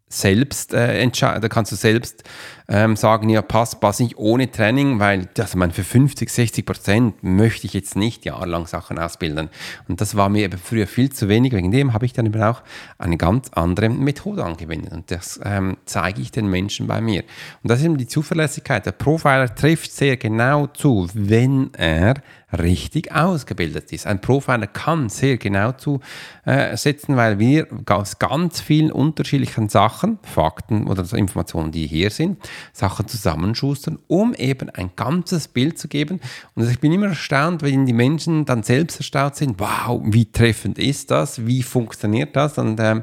selbst 0.08 0.72
äh, 0.72 1.00
entscheiden, 1.00 1.42
da 1.42 1.48
kannst 1.48 1.72
du 1.72 1.76
selbst 1.76 2.22
ähm, 2.68 2.94
sagen, 2.94 3.28
ja, 3.28 3.42
passt, 3.42 3.80
passt 3.80 4.00
nicht 4.00 4.16
ohne 4.16 4.50
Training, 4.50 5.00
weil 5.00 5.28
das, 5.34 5.56
man, 5.56 5.72
für 5.72 5.82
50, 5.82 6.30
60 6.30 6.64
Prozent 6.64 7.22
möchte 7.22 7.66
ich 7.66 7.74
jetzt 7.74 7.96
nicht 7.96 8.24
jahrelang 8.24 8.66
Sachen 8.66 8.98
ausbilden. 8.98 9.50
Und 9.88 10.00
das 10.00 10.16
war 10.16 10.28
mir 10.28 10.44
eben 10.44 10.58
früher 10.58 10.86
viel 10.86 11.10
zu 11.10 11.28
wenig. 11.28 11.52
Wegen 11.52 11.72
dem 11.72 11.92
habe 11.92 12.06
ich 12.06 12.12
dann 12.12 12.26
eben 12.26 12.40
auch 12.42 12.62
eine 12.98 13.16
ganz 13.16 13.50
andere 13.52 13.88
Methode 13.88 14.44
angewendet. 14.44 14.92
Und 14.92 15.10
das 15.10 15.40
ähm, 15.44 15.76
zeige 15.86 16.20
ich 16.20 16.30
den 16.30 16.48
Menschen 16.48 16.86
bei 16.86 17.00
mir. 17.00 17.24
Und 17.62 17.70
das 17.70 17.80
ist 17.80 17.86
eben 17.86 17.98
die 17.98 18.06
Zuverlässigkeit. 18.06 18.86
Der 18.86 18.92
Profiler 18.92 19.52
trifft 19.52 19.92
sehr 19.92 20.16
genau 20.16 20.68
zu, 20.68 21.08
wenn 21.14 21.70
er 21.74 22.14
richtig 22.52 23.12
ausgebildet 23.12 23.92
ist. 23.92 24.06
Ein 24.06 24.20
Profiler 24.20 24.68
kann 24.68 25.08
sehr 25.08 25.36
genau 25.36 25.72
zusetzen, 25.72 27.14
äh, 27.14 27.16
weil 27.16 27.38
wir 27.38 27.66
aus 27.88 28.18
ganz 28.18 28.60
vielen 28.60 28.92
unterschiedlichen 28.92 29.68
Sachen, 29.68 30.18
Fakten 30.22 30.86
oder 30.86 31.04
Informationen, 31.12 31.72
die 31.72 31.86
hier 31.86 32.10
sind, 32.10 32.38
Sachen 32.72 33.08
zusammenschustern, 33.08 33.98
um 34.06 34.32
eben 34.34 34.70
ein 34.70 34.90
ganzes 34.94 35.48
Bild 35.48 35.78
zu 35.78 35.88
geben. 35.88 36.20
Und 36.54 36.70
ich 36.70 36.78
bin 36.78 36.92
immer 36.92 37.08
erstaunt, 37.08 37.62
wenn 37.62 37.84
die 37.84 37.92
Menschen 37.92 38.44
dann 38.44 38.62
selbst 38.62 38.98
erstaunt 38.98 39.36
sind, 39.36 39.58
wow, 39.58 40.00
wie 40.04 40.30
treffend 40.30 40.78
ist 40.78 41.10
das, 41.10 41.46
wie 41.46 41.62
funktioniert 41.64 42.36
das? 42.36 42.58
Und 42.58 42.78
ähm, 42.78 43.02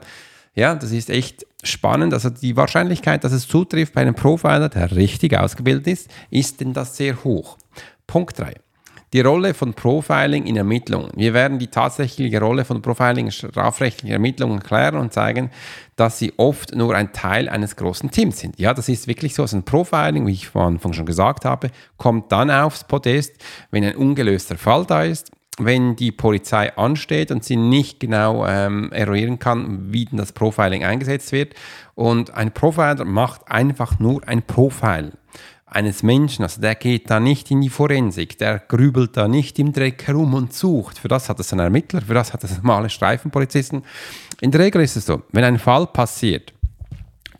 ja, 0.56 0.75
das 0.75 0.92
ist 0.92 1.10
echt 1.10 1.45
spannend. 1.63 2.13
Also 2.13 2.30
die 2.30 2.56
Wahrscheinlichkeit, 2.56 3.24
dass 3.24 3.31
es 3.34 3.48
zutrifft 3.48 3.94
bei 3.94 4.01
einem 4.01 4.16
Profiler, 4.16 4.69
der 4.69 4.95
richtig 4.95 5.38
ausgebildet 5.38 5.88
ist, 5.88 6.10
ist 6.30 6.62
denn 6.62 6.74
das 6.74 6.95
sehr 6.95 7.24
hoch. 7.24 7.57
Punkt 8.07 8.38
3. 8.40 8.54
Die 9.13 9.21
Rolle 9.21 9.54
von 9.54 9.75
Profiling 9.75 10.48
in 10.48 10.56
Ermittlungen. 10.56 11.12
Wir 11.15 11.36
werden 11.36 11.60
die 11.60 11.68
tatsächliche 11.68 12.39
Rolle 12.39 12.65
von 12.65 12.81
Profiling 12.81 13.27
in 13.27 13.31
strafrechtlichen 13.31 14.11
Ermittlungen 14.11 14.57
erklären 14.57 14.95
und 14.95 15.14
zeigen, 15.14 15.52
dass 15.95 16.18
sie 16.18 16.33
oft 16.37 16.73
nur 16.73 16.95
ein 16.95 17.14
Teil 17.14 17.47
eines 17.47 17.76
großen 17.76 18.09
Teams 18.09 18.40
sind. 18.40 18.59
Ja, 18.59 18.73
das 18.73 18.90
ist 18.90 19.07
wirklich 19.07 19.35
so. 19.35 19.44
Also 19.44 19.57
ein 19.57 19.66
Profiling, 19.66 20.26
wie 20.26 20.31
ich 20.31 20.49
am 20.56 20.61
Anfang 20.61 20.94
schon 20.94 21.06
gesagt 21.06 21.45
habe, 21.45 21.69
kommt 21.97 22.31
dann 22.31 22.49
aufs 22.49 22.85
Podest, 22.85 23.35
wenn 23.69 23.83
ein 23.83 23.95
ungelöster 23.95 24.57
Fall 24.57 24.83
da 24.87 25.04
ist, 25.04 25.30
wenn 25.59 25.95
die 25.95 26.11
Polizei 26.11 26.76
ansteht 26.76 27.30
und 27.30 27.44
sie 27.44 27.56
nicht 27.56 27.99
genau 27.99 28.47
ähm, 28.47 28.92
eruieren 28.92 29.37
kann, 29.37 29.94
wie 29.94 30.06
denn 30.06 30.18
das 30.18 30.31
Profiling 30.31 30.83
eingesetzt 30.83 31.31
wird. 31.31 31.54
Und 31.94 32.33
ein 32.33 32.52
Profiler 32.52 33.06
macht 33.06 33.52
einfach 33.52 33.99
nur 33.99 34.28
ein 34.28 34.42
Profil 34.42 35.11
eines 35.73 36.03
Menschen, 36.03 36.44
also 36.44 36.61
der 36.61 36.75
geht 36.75 37.09
da 37.09 37.19
nicht 37.19 37.51
in 37.51 37.61
die 37.61 37.69
Forensik, 37.69 38.37
der 38.37 38.59
grübelt 38.59 39.18
da 39.18 39.27
nicht 39.27 39.59
im 39.59 39.73
Dreck 39.73 40.07
herum 40.07 40.33
und 40.33 40.53
sucht. 40.53 40.99
Für 40.99 41.07
das 41.07 41.30
hat 41.30 41.39
es 41.39 41.51
einen 41.51 41.61
Ermittler, 41.61 42.01
für 42.01 42.13
das 42.13 42.33
hat 42.33 42.44
es 42.44 42.57
normale 42.63 42.89
Streifenpolizisten. 42.89 43.83
In 44.42 44.51
der 44.51 44.61
Regel 44.61 44.81
ist 44.81 44.95
es 44.95 45.06
so, 45.06 45.23
wenn 45.31 45.44
ein 45.44 45.59
Fall 45.59 45.87
passiert, 45.87 46.53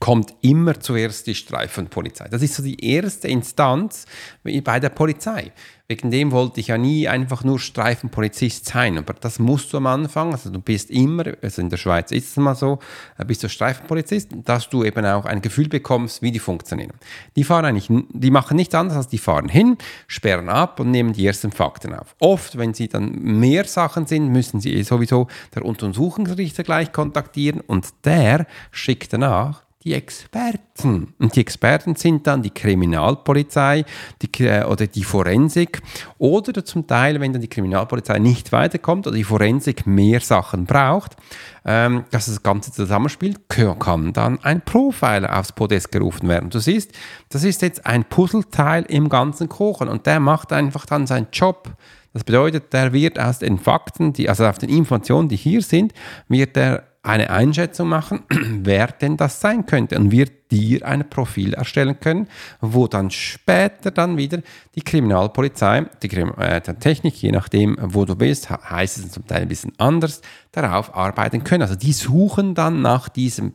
kommt 0.04 0.36
immer 0.42 0.82
zuerst 0.82 1.28
die 1.28 1.34
Streifenpolizei. 1.34 2.28
Das 2.28 2.42
ist 2.42 2.56
so 2.56 2.62
die 2.62 2.86
erste 2.86 3.30
Instanz 3.30 4.06
bei 4.44 4.82
der 4.82 4.90
Polizei. 4.90 5.54
Wegen 5.88 6.12
dem 6.12 6.34
wollte 6.34 6.60
ich 6.60 6.68
ja 6.68 6.78
nie 6.78 7.08
einfach 7.08 7.46
nur 7.46 7.58
Streifenpolizist 7.58 8.66
sein, 8.66 8.98
aber 8.98 9.14
das 9.14 9.40
musst 9.40 9.72
du 9.72 9.78
am 9.78 9.88
Anfang, 9.88 10.34
also 10.34 10.50
du 10.50 10.60
bist 10.60 10.92
immer, 10.92 11.24
also 11.42 11.62
in 11.62 11.70
der 11.70 11.78
Schweiz 11.78 12.12
ist 12.12 12.32
es 12.32 12.36
mal 12.36 12.54
so, 12.54 12.80
äh, 13.18 13.24
bist 13.24 13.44
du 13.44 13.48
Streifenpolizist, 13.48 14.28
dass 14.44 14.68
du 14.68 14.84
eben 14.84 15.06
auch 15.06 15.24
ein 15.24 15.42
Gefühl 15.42 15.70
bekommst, 15.70 16.22
wie 16.22 16.32
die 16.32 16.40
funktionieren. 16.40 16.92
Die 17.38 17.46
fahren 17.46 17.64
eigentlich, 17.64 17.88
die 17.90 18.32
machen 18.32 18.58
nichts 18.58 18.76
anderes, 18.76 18.98
als 18.98 19.08
die 19.08 19.18
fahren 19.18 19.48
hin, 19.48 19.78
sperren 20.08 20.50
ab 20.50 20.82
und 20.82 20.92
nehmen 20.92 21.14
die 21.14 21.26
ersten 21.26 21.54
Fakten 21.54 21.96
auf. 21.96 22.14
Oft, 22.20 22.58
wenn 22.58 22.74
sie 22.74 22.90
dann 22.90 23.14
mehr 23.22 23.64
Sachen 23.64 24.06
sind, 24.06 24.28
müssen 24.28 24.60
sie 24.60 24.84
sowieso 24.84 25.28
der 25.56 25.64
Untersuchungsrichter 25.64 26.64
gleich 26.64 26.92
kontaktieren 26.92 27.62
und 27.62 27.88
der 28.04 28.48
schickt 28.74 29.14
danach 29.14 29.64
die 29.84 29.94
Experten. 29.94 31.14
Und 31.20 31.36
die 31.36 31.42
Experten 31.42 31.96
sind 31.96 32.26
dann 32.26 32.42
die 32.42 32.50
Kriminalpolizei 32.50 33.86
die, 34.22 34.44
äh, 34.46 34.64
oder 34.64 34.88
die 34.88 35.04
Forensik 35.04 35.82
oder 36.18 36.64
zum 36.64 36.88
Teil, 36.88 37.20
wenn 37.20 37.34
dann 37.34 37.42
die 37.42 37.50
Kriminalpolizei 37.50 38.20
nicht 38.20 38.52
weiterkommt 38.52 39.08
oder 39.08 39.16
die 39.16 39.24
Forensik 39.24 39.86
mehr 39.86 40.22
Sachen 40.22 40.66
braucht, 40.66 41.18
ähm, 41.66 42.06
dass 42.12 42.28
das 42.28 42.44
Ganze 42.44 42.72
zusammenspielt, 42.72 43.42
kann 43.80 44.14
dann 44.14 44.40
ein 44.44 44.62
Profiler 44.62 45.38
aufs 45.38 45.52
Podest 45.52 45.92
gerufen 45.92 46.30
werden. 46.30 46.50
Du 46.50 46.60
siehst, 46.60 46.92
das 47.30 47.44
ist 47.44 47.62
jetzt 47.62 47.86
ein 47.86 48.06
Puzzleteil 48.06 48.84
im 48.84 49.10
ganzen 49.10 49.50
Kuchen 49.50 49.90
und 49.90 50.06
der 50.06 50.20
macht 50.20 50.54
einfach 50.54 50.86
dann 50.86 51.08
seinen 51.08 51.28
Job. 51.34 51.70
Das 52.14 52.24
bedeutet, 52.24 52.72
der 52.74 52.94
wird 52.94 53.20
aus 53.20 53.40
den 53.40 53.58
Fakten, 53.58 54.14
die, 54.14 54.30
also 54.30 54.46
auf 54.46 54.60
den 54.60 54.70
Informationen, 54.70 55.30
die 55.30 55.36
hier 55.36 55.62
sind, 55.62 55.94
wird 56.28 56.56
er 56.56 56.93
eine 57.04 57.30
Einschätzung 57.30 57.90
machen, 57.90 58.24
wer 58.30 58.88
denn 58.88 59.18
das 59.18 59.42
sein 59.42 59.66
könnte 59.66 60.00
und 60.00 60.12
wird 60.12 60.52
dir 60.52 60.86
ein 60.86 61.10
Profil 61.10 61.54
erstellen 61.54 62.00
können, 62.00 62.28
wo 62.62 62.88
dann 62.88 63.12
später 63.12 63.92
dann 63.92 64.18
wieder 64.18 64.40
die 64.76 64.82
Kriminalpolizei, 64.82 65.86
die, 66.02 66.08
äh, 66.16 66.62
die 66.62 66.74
Technik, 66.76 67.16
je 67.16 67.32
nachdem, 67.32 67.78
wo 67.80 68.06
du 68.06 68.16
bist, 68.16 68.50
heißt 68.50 68.98
es 68.98 69.12
zum 69.12 69.28
Teil 69.28 69.42
ein 69.42 69.48
bisschen 69.50 69.74
anders, 69.78 70.22
darauf 70.52 70.96
arbeiten 70.96 71.44
können. 71.44 71.64
Also 71.64 71.76
die 71.76 71.94
suchen 71.94 72.56
dann 72.56 72.82
nach 72.82 73.10
diesem 73.10 73.54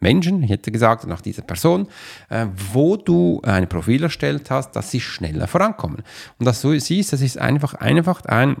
Menschen, 0.00 0.42
ich 0.42 0.50
hätte 0.50 0.72
gesagt, 0.72 1.06
nach 1.06 1.20
dieser 1.20 1.42
Person, 1.42 1.88
äh, 2.30 2.46
wo 2.72 2.96
du 2.96 3.40
ein 3.42 3.68
Profil 3.68 4.02
erstellt 4.02 4.50
hast, 4.50 4.72
dass 4.72 4.90
sie 4.90 5.00
schneller 5.00 5.46
vorankommen. 5.46 6.02
Und 6.38 6.46
das 6.46 6.60
so 6.60 6.76
siehst, 6.78 7.12
das 7.12 7.20
ist 7.20 7.38
einfach, 7.38 7.74
einfach 7.74 8.24
ein 8.24 8.56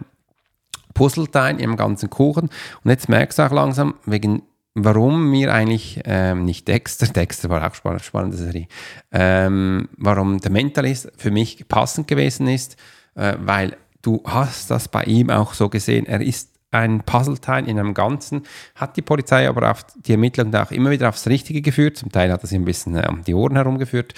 Puzzleteil 0.94 1.60
im 1.60 1.76
ganzen 1.76 2.10
Kuchen. 2.10 2.50
Und 2.84 2.90
jetzt 2.90 3.08
merkst 3.08 3.38
du 3.38 3.42
auch 3.42 3.52
langsam, 3.52 3.94
wegen 4.04 4.42
warum 4.76 5.30
mir 5.30 5.52
eigentlich 5.52 6.00
ähm, 6.04 6.44
nicht 6.44 6.68
Dexter, 6.68 7.06
Dexter 7.14 7.48
war 7.48 7.66
auch 7.66 7.74
spannend, 7.74 8.02
spannende 8.02 8.36
Serie, 8.36 8.68
ähm, 9.10 9.88
warum 9.96 10.38
der 10.38 10.52
Mentalist 10.52 11.10
für 11.16 11.30
mich 11.30 11.66
passend 11.66 12.06
gewesen 12.06 12.46
ist, 12.46 12.76
äh, 13.14 13.34
weil 13.40 13.76
du 14.02 14.22
hast 14.24 14.70
das 14.70 14.88
bei 14.88 15.02
ihm 15.04 15.30
auch 15.30 15.54
so 15.54 15.68
gesehen, 15.68 16.06
er 16.06 16.20
ist 16.20 16.50
ein 16.70 17.02
Puzzleteil 17.04 17.68
in 17.68 17.78
einem 17.78 17.94
Ganzen, 17.94 18.42
hat 18.74 18.96
die 18.98 19.02
Polizei 19.02 19.48
aber 19.48 19.70
auf 19.70 19.86
die 19.96 20.12
Ermittlung 20.12 20.54
auch 20.54 20.70
immer 20.70 20.90
wieder 20.90 21.08
aufs 21.08 21.26
Richtige 21.26 21.62
geführt, 21.62 21.96
zum 21.96 22.12
Teil 22.12 22.30
hat 22.30 22.44
er 22.44 22.46
sie 22.46 22.56
ein 22.56 22.66
bisschen 22.66 22.96
äh, 22.96 23.08
um 23.08 23.24
die 23.24 23.34
Ohren 23.34 23.56
herumgeführt, 23.56 24.12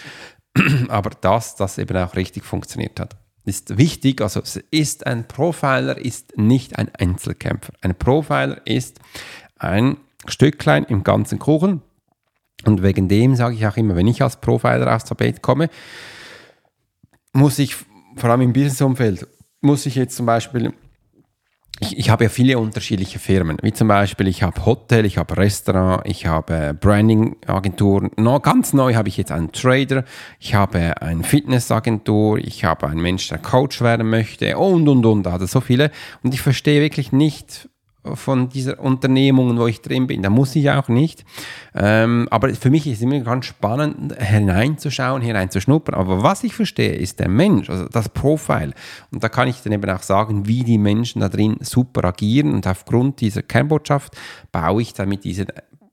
aber 0.88 1.10
das, 1.20 1.54
das 1.54 1.78
eben 1.78 1.96
auch 1.96 2.16
richtig 2.16 2.44
funktioniert 2.44 2.98
hat 2.98 3.16
ist 3.48 3.78
wichtig, 3.78 4.20
also 4.20 4.40
es 4.40 4.56
ist 4.70 5.06
ein 5.06 5.26
Profiler, 5.26 5.98
ist 5.98 6.36
nicht 6.36 6.78
ein 6.78 6.90
Einzelkämpfer. 6.94 7.72
Ein 7.80 7.94
Profiler 7.94 8.60
ist 8.66 9.00
ein 9.58 9.96
Stücklein 10.26 10.84
im 10.84 11.02
ganzen 11.02 11.38
Kuchen. 11.38 11.82
Und 12.64 12.82
wegen 12.82 13.08
dem 13.08 13.34
sage 13.34 13.54
ich 13.54 13.66
auch 13.66 13.76
immer, 13.76 13.96
wenn 13.96 14.06
ich 14.06 14.22
als 14.22 14.40
Profiler 14.40 14.94
aufs 14.94 15.04
Tapet 15.04 15.42
komme, 15.42 15.70
muss 17.32 17.58
ich, 17.58 17.76
vor 18.16 18.30
allem 18.30 18.42
im 18.42 18.52
Businessumfeld, 18.52 19.26
muss 19.60 19.86
ich 19.86 19.94
jetzt 19.94 20.16
zum 20.16 20.26
Beispiel 20.26 20.72
ich, 21.80 21.98
ich 21.98 22.10
habe 22.10 22.24
ja 22.24 22.30
viele 22.30 22.58
unterschiedliche 22.58 23.18
Firmen, 23.18 23.56
wie 23.62 23.72
zum 23.72 23.88
Beispiel 23.88 24.26
ich 24.28 24.42
habe 24.42 24.64
Hotel, 24.64 25.04
ich 25.04 25.18
habe 25.18 25.36
Restaurant, 25.36 26.02
ich 26.04 26.26
habe 26.26 26.74
Branding-Agenturen. 26.78 28.10
No, 28.16 28.40
ganz 28.40 28.72
neu 28.72 28.94
habe 28.94 29.08
ich 29.08 29.16
jetzt 29.16 29.32
einen 29.32 29.52
Trader, 29.52 30.04
ich 30.40 30.54
habe 30.54 31.00
eine 31.00 31.24
Fitnessagentur, 31.24 32.38
ich 32.38 32.64
habe 32.64 32.88
einen 32.88 33.00
Mensch, 33.00 33.28
der 33.28 33.38
Coach 33.38 33.80
werden 33.80 34.10
möchte 34.10 34.58
und, 34.58 34.88
und, 34.88 35.06
und. 35.06 35.26
Also 35.26 35.46
so 35.46 35.60
viele. 35.60 35.90
Und 36.22 36.34
ich 36.34 36.40
verstehe 36.40 36.80
wirklich 36.80 37.12
nicht, 37.12 37.68
von 38.16 38.48
dieser 38.48 38.80
Unternehmung, 38.80 39.58
wo 39.58 39.66
ich 39.66 39.80
drin 39.80 40.06
bin. 40.06 40.22
Da 40.22 40.30
muss 40.30 40.54
ich 40.56 40.70
auch 40.70 40.88
nicht. 40.88 41.24
Ähm, 41.74 42.28
aber 42.30 42.54
für 42.54 42.70
mich 42.70 42.86
ist 42.86 42.98
es 42.98 43.02
immer 43.02 43.20
ganz 43.20 43.46
spannend, 43.46 44.16
hineinzuschauen, 44.20 45.22
hineinzuschnuppern. 45.22 45.94
Aber 45.94 46.22
was 46.22 46.44
ich 46.44 46.54
verstehe, 46.54 46.94
ist 46.94 47.20
der 47.20 47.28
Mensch, 47.28 47.70
also 47.70 47.86
das 47.86 48.08
Profil. 48.08 48.72
Und 49.10 49.22
da 49.22 49.28
kann 49.28 49.48
ich 49.48 49.62
dann 49.62 49.72
eben 49.72 49.90
auch 49.90 50.02
sagen, 50.02 50.46
wie 50.46 50.64
die 50.64 50.78
Menschen 50.78 51.20
da 51.20 51.28
drin 51.28 51.56
super 51.60 52.04
agieren. 52.04 52.54
Und 52.54 52.66
aufgrund 52.66 53.20
dieser 53.20 53.42
Kernbotschaft 53.42 54.16
baue 54.52 54.82
ich 54.82 54.94
dann 54.94 55.08
mit 55.08 55.24
diesen 55.24 55.46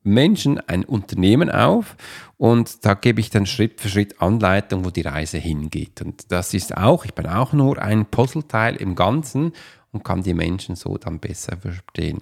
Menschen 0.05 0.59
ein 0.59 0.85
Unternehmen 0.85 1.49
auf 1.49 1.95
und 2.37 2.85
da 2.85 2.93
gebe 2.93 3.19
ich 3.19 3.31
dann 3.31 3.45
Schritt 3.45 3.81
für 3.81 3.89
Schritt 3.89 4.21
Anleitung, 4.21 4.85
wo 4.85 4.91
die 4.91 5.01
Reise 5.01 5.39
hingeht. 5.39 6.01
Und 6.01 6.31
das 6.31 6.53
ist 6.53 6.77
auch, 6.77 7.05
ich 7.05 7.13
bin 7.15 7.25
auch 7.25 7.53
nur 7.53 7.81
ein 7.81 8.05
Puzzleteil 8.05 8.75
im 8.75 8.95
Ganzen 8.95 9.51
und 9.95 10.03
kann 10.03 10.21
die 10.21 10.33
Menschen 10.33 10.75
so 10.75 10.97
dann 10.97 11.19
besser 11.19 11.57
verstehen. 11.57 12.19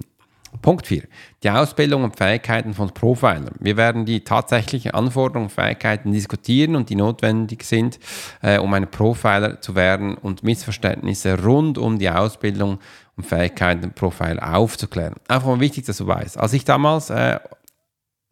Punkt 0.61 0.85
4. 0.85 1.03
Die 1.41 1.49
Ausbildung 1.49 2.03
und 2.03 2.15
Fähigkeiten 2.15 2.75
von 2.75 2.93
Profilern. 2.93 3.49
Wir 3.59 3.75
werden 3.75 4.05
die 4.05 4.23
tatsächlichen 4.23 4.91
Anforderungen 4.91 5.45
und 5.45 5.51
Fähigkeiten 5.51 6.11
diskutieren 6.11 6.75
und 6.75 6.89
die 6.89 6.95
notwendig 6.95 7.63
sind, 7.63 7.99
äh, 8.43 8.59
um 8.59 8.71
ein 8.75 8.89
Profiler 8.89 9.61
zu 9.61 9.73
werden 9.73 10.15
und 10.15 10.43
Missverständnisse 10.43 11.43
rund 11.43 11.79
um 11.79 11.97
die 11.97 12.09
Ausbildung 12.09 12.77
und 13.17 13.25
Fähigkeiten 13.25 13.93
Profiler 13.93 14.55
aufzuklären. 14.55 15.15
Einfach 15.27 15.47
mal 15.47 15.59
wichtig, 15.59 15.85
dass 15.85 15.97
du 15.97 16.05
weißt. 16.05 16.37
Als 16.37 16.53
ich 16.53 16.65
damals 16.65 17.09
äh, 17.09 17.39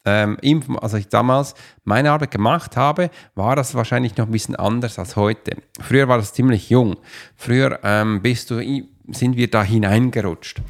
ähm, 0.06 0.38
als 0.82 0.94
ich 0.94 1.08
damals 1.08 1.56
meine 1.84 2.12
Arbeit 2.12 2.32
gemacht 2.32 2.76
habe, 2.78 3.10
war 3.36 3.56
das 3.56 3.76
wahrscheinlich 3.76 4.18
noch 4.18 4.26
ein 4.26 4.32
bisschen 4.32 4.56
anders 4.56 4.98
als 5.00 5.16
heute. 5.16 5.58
Früher 5.80 6.08
war 6.08 6.18
das 6.18 6.34
ziemlich 6.34 6.70
jung. 6.70 6.98
Früher 7.36 7.80
ähm, 7.84 8.22
bist 8.22 8.50
du, 8.50 8.62
sind 9.08 9.38
wir 9.38 9.50
da 9.50 9.64
hineingerutscht. 9.64 10.62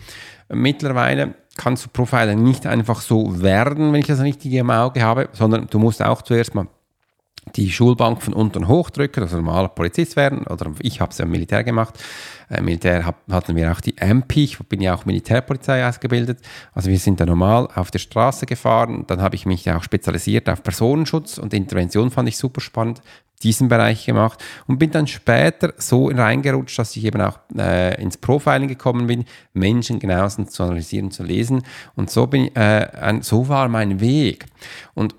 Mittlerweile 0.50 1.36
kannst 1.56 1.86
du 1.86 1.90
Profiler 1.90 2.36
nicht 2.36 2.66
einfach 2.66 3.02
so 3.02 3.42
werden, 3.42 3.94
wenn 3.94 4.02
ich 4.02 4.08
das 4.08 4.22
richtig 4.22 4.54
im 4.54 4.70
Auge 4.70 5.02
habe, 5.02 5.30
sondern 5.34 5.68
du 5.68 5.80
musst 5.80 6.02
auch 6.02 6.22
zuerst 6.22 6.56
mal 6.56 6.68
die 7.56 7.72
Schulbank 7.72 8.22
von 8.22 8.34
unten 8.34 8.68
hochdrücken, 8.68 9.24
also 9.24 9.38
normaler 9.38 9.70
Polizist 9.70 10.16
werden, 10.16 10.46
oder 10.48 10.72
ich 10.80 11.02
habe 11.02 11.12
es 11.12 11.18
ja 11.18 11.26
im 11.26 11.32
Militär 11.32 11.64
gemacht. 11.64 11.96
Äh, 12.52 12.62
Militär 12.62 13.06
hatten 13.06 13.56
wir 13.56 13.72
auch 13.72 13.82
die 13.82 13.98
MP, 13.98 14.44
ich 14.44 14.60
bin 14.60 14.82
ja 14.82 14.94
auch 14.94 15.06
Militärpolizei 15.06 15.88
ausgebildet. 15.88 16.40
Also 16.74 16.90
wir 16.90 17.00
sind 17.00 17.20
da 17.20 17.26
normal 17.26 17.68
auf 17.76 17.92
der 17.92 18.00
Straße 18.00 18.46
gefahren. 18.46 19.06
Dann 19.08 19.22
habe 19.22 19.36
ich 19.36 19.46
mich 19.46 19.70
auch 19.72 19.84
spezialisiert 19.84 20.50
auf 20.50 20.62
Personenschutz 20.62 21.38
und 21.38 21.54
Intervention 21.54 22.12
fand 22.12 22.28
ich 22.28 22.38
super 22.38 22.60
spannend, 22.60 23.02
diesen 23.44 23.70
Bereich 23.70 24.06
gemacht 24.06 24.44
und 24.68 24.78
bin 24.78 24.92
dann 24.92 25.08
später 25.08 25.74
so 25.78 26.08
reingerutscht, 26.08 26.78
dass 26.78 26.96
ich 26.96 27.06
eben 27.06 27.22
auch 27.22 27.40
äh, 27.58 28.00
ins 28.02 28.18
Profiling 28.18 28.68
gekommen 28.68 29.08
bin, 29.08 29.26
Menschen 29.54 29.98
genauestens 29.98 30.52
zu 30.52 30.64
analysieren, 30.64 31.10
zu 31.10 31.24
lesen 31.24 31.64
und 31.96 32.12
so 32.12 32.28
bin 32.28 32.56
äh, 32.56 32.88
ein, 33.02 33.24
so 33.24 33.48
war 33.48 33.68
mein 33.68 34.00
Weg. 34.00 34.46
Und 34.94 35.16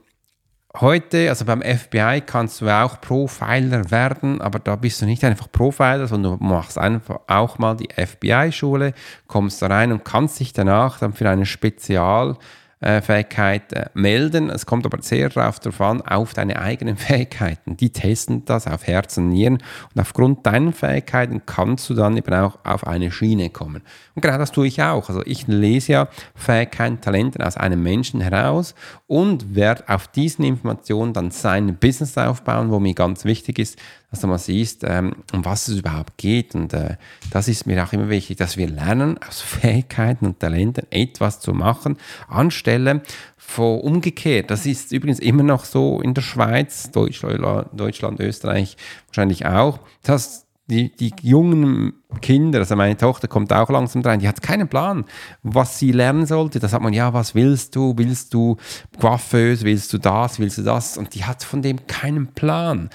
Heute, 0.80 1.28
also 1.28 1.44
beim 1.44 1.60
FBI, 1.60 2.22
kannst 2.24 2.62
du 2.62 2.68
auch 2.68 2.98
Profiler 3.02 3.90
werden, 3.90 4.40
aber 4.40 4.58
da 4.58 4.74
bist 4.74 5.02
du 5.02 5.06
nicht 5.06 5.22
einfach 5.22 5.52
Profiler, 5.52 6.06
sondern 6.06 6.38
du 6.38 6.44
machst 6.44 6.78
einfach 6.78 7.20
auch 7.26 7.58
mal 7.58 7.76
die 7.76 7.90
FBI-Schule, 7.94 8.94
kommst 9.26 9.60
da 9.60 9.66
rein 9.66 9.92
und 9.92 10.02
kannst 10.04 10.40
dich 10.40 10.54
danach 10.54 10.98
dann 10.98 11.12
für 11.12 11.28
eine 11.28 11.44
Spezial- 11.44 12.38
Fähigkeit 13.02 13.72
äh, 13.72 13.86
melden. 13.94 14.50
Es 14.50 14.66
kommt 14.66 14.84
aber 14.86 15.00
sehr 15.02 15.28
darauf 15.28 15.80
an, 15.80 16.02
auf 16.02 16.34
deine 16.34 16.60
eigenen 16.60 16.96
Fähigkeiten. 16.98 17.76
Die 17.76 17.90
testen 17.90 18.44
das 18.44 18.66
auf 18.66 18.86
Herz 18.86 19.16
und 19.16 19.28
Nieren 19.28 19.58
und 19.94 20.00
aufgrund 20.00 20.44
deiner 20.46 20.72
Fähigkeiten 20.72 21.42
kannst 21.46 21.88
du 21.88 21.94
dann 21.94 22.16
eben 22.16 22.34
auch 22.34 22.58
auf 22.64 22.86
eine 22.86 23.10
Schiene 23.10 23.50
kommen. 23.50 23.82
Und 24.14 24.22
genau 24.22 24.38
das 24.38 24.52
tue 24.52 24.66
ich 24.66 24.82
auch. 24.82 25.08
Also 25.08 25.22
ich 25.24 25.46
lese 25.46 25.92
ja 25.92 26.08
Fähigkeiten, 26.34 27.00
Talente 27.00 27.46
aus 27.46 27.56
einem 27.56 27.82
Menschen 27.82 28.20
heraus 28.20 28.74
und 29.06 29.54
werde 29.54 29.84
auf 29.88 30.08
diesen 30.08 30.44
Informationen 30.44 31.12
dann 31.12 31.30
sein 31.30 31.76
Business 31.76 32.18
aufbauen, 32.18 32.70
wo 32.70 32.80
mir 32.80 32.94
ganz 32.94 33.24
wichtig 33.24 33.58
ist, 33.58 33.78
dass 34.12 34.20
du 34.20 34.26
mal 34.26 34.38
siehst, 34.38 34.84
ähm, 34.84 35.16
um 35.32 35.44
was 35.44 35.68
es 35.68 35.78
überhaupt 35.78 36.18
geht. 36.18 36.54
Und 36.54 36.74
äh, 36.74 36.96
das 37.30 37.48
ist 37.48 37.66
mir 37.66 37.82
auch 37.82 37.94
immer 37.94 38.10
wichtig, 38.10 38.36
dass 38.36 38.58
wir 38.58 38.68
lernen, 38.68 39.18
aus 39.26 39.40
Fähigkeiten 39.40 40.26
und 40.26 40.38
Talenten 40.38 40.86
etwas 40.90 41.40
zu 41.40 41.54
machen, 41.54 41.96
anstelle 42.28 43.00
von 43.38 43.80
umgekehrt. 43.80 44.50
Das 44.50 44.66
ist 44.66 44.92
übrigens 44.92 45.18
immer 45.18 45.42
noch 45.42 45.64
so 45.64 46.00
in 46.00 46.12
der 46.14 46.22
Schweiz, 46.22 46.90
Deutschland, 46.92 48.20
Österreich 48.20 48.76
wahrscheinlich 49.08 49.46
auch, 49.46 49.80
dass 50.02 50.46
die, 50.68 50.94
die 50.94 51.12
jungen 51.22 51.94
Kinder, 52.20 52.60
also 52.60 52.76
meine 52.76 52.96
Tochter 52.96 53.28
kommt 53.28 53.52
auch 53.52 53.68
langsam 53.68 54.02
rein, 54.02 54.20
die 54.20 54.28
hat 54.28 54.42
keinen 54.42 54.68
Plan, 54.68 55.04
was 55.42 55.78
sie 55.78 55.90
lernen 55.90 56.26
sollte. 56.26 56.60
Da 56.60 56.68
sagt 56.68 56.82
man, 56.82 56.92
ja, 56.92 57.12
was 57.12 57.34
willst 57.34 57.74
du? 57.74 57.94
Willst 57.96 58.32
du 58.32 58.56
Coiffeuse? 58.98 59.64
Willst 59.64 59.92
du 59.92 59.98
das? 59.98 60.38
Willst 60.38 60.58
du 60.58 60.62
das? 60.62 60.96
Und 60.96 61.14
die 61.14 61.24
hat 61.24 61.42
von 61.42 61.62
dem 61.62 61.86
keinen 61.86 62.28
Plan 62.28 62.90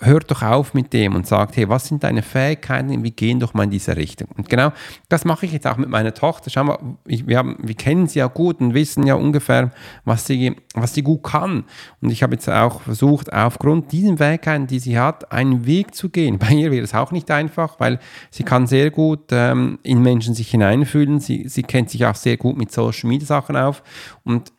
hört 0.00 0.28
doch 0.30 0.42
auf 0.42 0.74
mit 0.74 0.92
dem 0.92 1.14
und 1.14 1.26
sagt, 1.26 1.56
hey, 1.56 1.68
was 1.68 1.86
sind 1.86 2.02
deine 2.02 2.22
Fähigkeiten, 2.22 3.04
wir 3.04 3.10
gehen 3.12 3.38
doch 3.38 3.54
mal 3.54 3.64
in 3.64 3.70
diese 3.70 3.96
Richtung. 3.96 4.28
Und 4.36 4.48
genau 4.48 4.72
das 5.08 5.24
mache 5.24 5.46
ich 5.46 5.52
jetzt 5.52 5.68
auch 5.68 5.76
mit 5.76 5.88
meiner 5.88 6.12
Tochter. 6.14 6.50
Schau 6.50 6.64
mal, 6.64 6.78
ich, 7.06 7.28
wir, 7.28 7.38
haben, 7.38 7.56
wir 7.62 7.76
kennen 7.76 8.08
sie 8.08 8.18
ja 8.18 8.26
gut 8.26 8.60
und 8.60 8.74
wissen 8.74 9.06
ja 9.06 9.14
ungefähr, 9.14 9.70
was 10.04 10.26
sie, 10.26 10.56
was 10.74 10.94
sie 10.94 11.02
gut 11.02 11.22
kann. 11.22 11.64
Und 12.00 12.10
ich 12.10 12.24
habe 12.24 12.34
jetzt 12.34 12.48
auch 12.48 12.80
versucht, 12.82 13.32
aufgrund 13.32 13.92
diesen 13.92 14.18
Fähigkeiten, 14.18 14.66
die 14.66 14.80
sie 14.80 14.98
hat, 14.98 15.30
einen 15.30 15.64
Weg 15.64 15.94
zu 15.94 16.08
gehen. 16.08 16.38
Bei 16.38 16.50
ihr 16.50 16.72
wird 16.72 16.84
es 16.84 16.94
auch 16.94 17.12
nicht 17.12 17.30
einfach, 17.30 17.78
weil 17.78 18.00
sie 18.30 18.42
kann 18.42 18.66
sehr 18.66 18.90
gut 18.90 19.26
ähm, 19.30 19.78
in 19.84 20.02
Menschen 20.02 20.34
sich 20.34 20.50
hineinfühlen. 20.50 21.20
Sie, 21.20 21.48
sie 21.48 21.62
kennt 21.62 21.90
sich 21.90 22.04
auch 22.04 22.16
sehr 22.16 22.36
gut 22.36 22.56
mit 22.56 22.72
Social 22.72 23.08
Media 23.08 23.26
Sachen 23.26 23.56
auf 23.56 23.82
und 24.24 24.52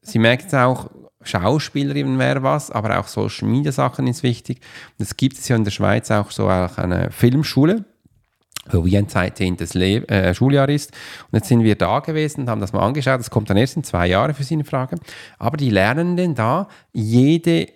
sie 0.00 0.18
merkt 0.18 0.46
es 0.46 0.54
auch, 0.54 0.88
Schauspielerin 1.24 2.18
wäre 2.18 2.42
was, 2.42 2.70
aber 2.70 2.98
auch 2.98 3.08
Social 3.08 3.48
Media 3.48 3.72
Sachen 3.72 4.06
ist 4.06 4.22
wichtig. 4.22 4.60
Und 4.98 5.04
es 5.04 5.16
gibt 5.16 5.38
es 5.38 5.48
ja 5.48 5.56
in 5.56 5.64
der 5.64 5.70
Schweiz 5.70 6.10
auch 6.10 6.30
so 6.30 6.48
auch 6.48 6.78
eine 6.78 7.10
Filmschule, 7.10 7.84
wo 8.70 8.84
wie 8.84 8.96
ein 8.96 9.06
13. 9.06 9.56
Le 9.74 10.08
äh, 10.08 10.34
Schuljahr 10.34 10.68
ist. 10.68 10.92
Und 11.30 11.38
jetzt 11.38 11.48
sind 11.48 11.62
wir 11.62 11.76
da 11.76 12.00
gewesen 12.00 12.42
und 12.42 12.50
haben 12.50 12.60
das 12.60 12.72
mal 12.72 12.86
angeschaut. 12.86 13.20
Das 13.20 13.30
kommt 13.30 13.50
dann 13.50 13.56
erst 13.56 13.76
in 13.76 13.84
zwei 13.84 14.06
Jahren 14.06 14.34
für 14.34 14.44
Sie 14.44 14.54
eine 14.54 14.64
Frage. 14.64 14.96
Aber 15.38 15.56
die 15.56 15.70
lernen 15.70 16.16
denn 16.16 16.34
da 16.34 16.68
jede 16.92 17.68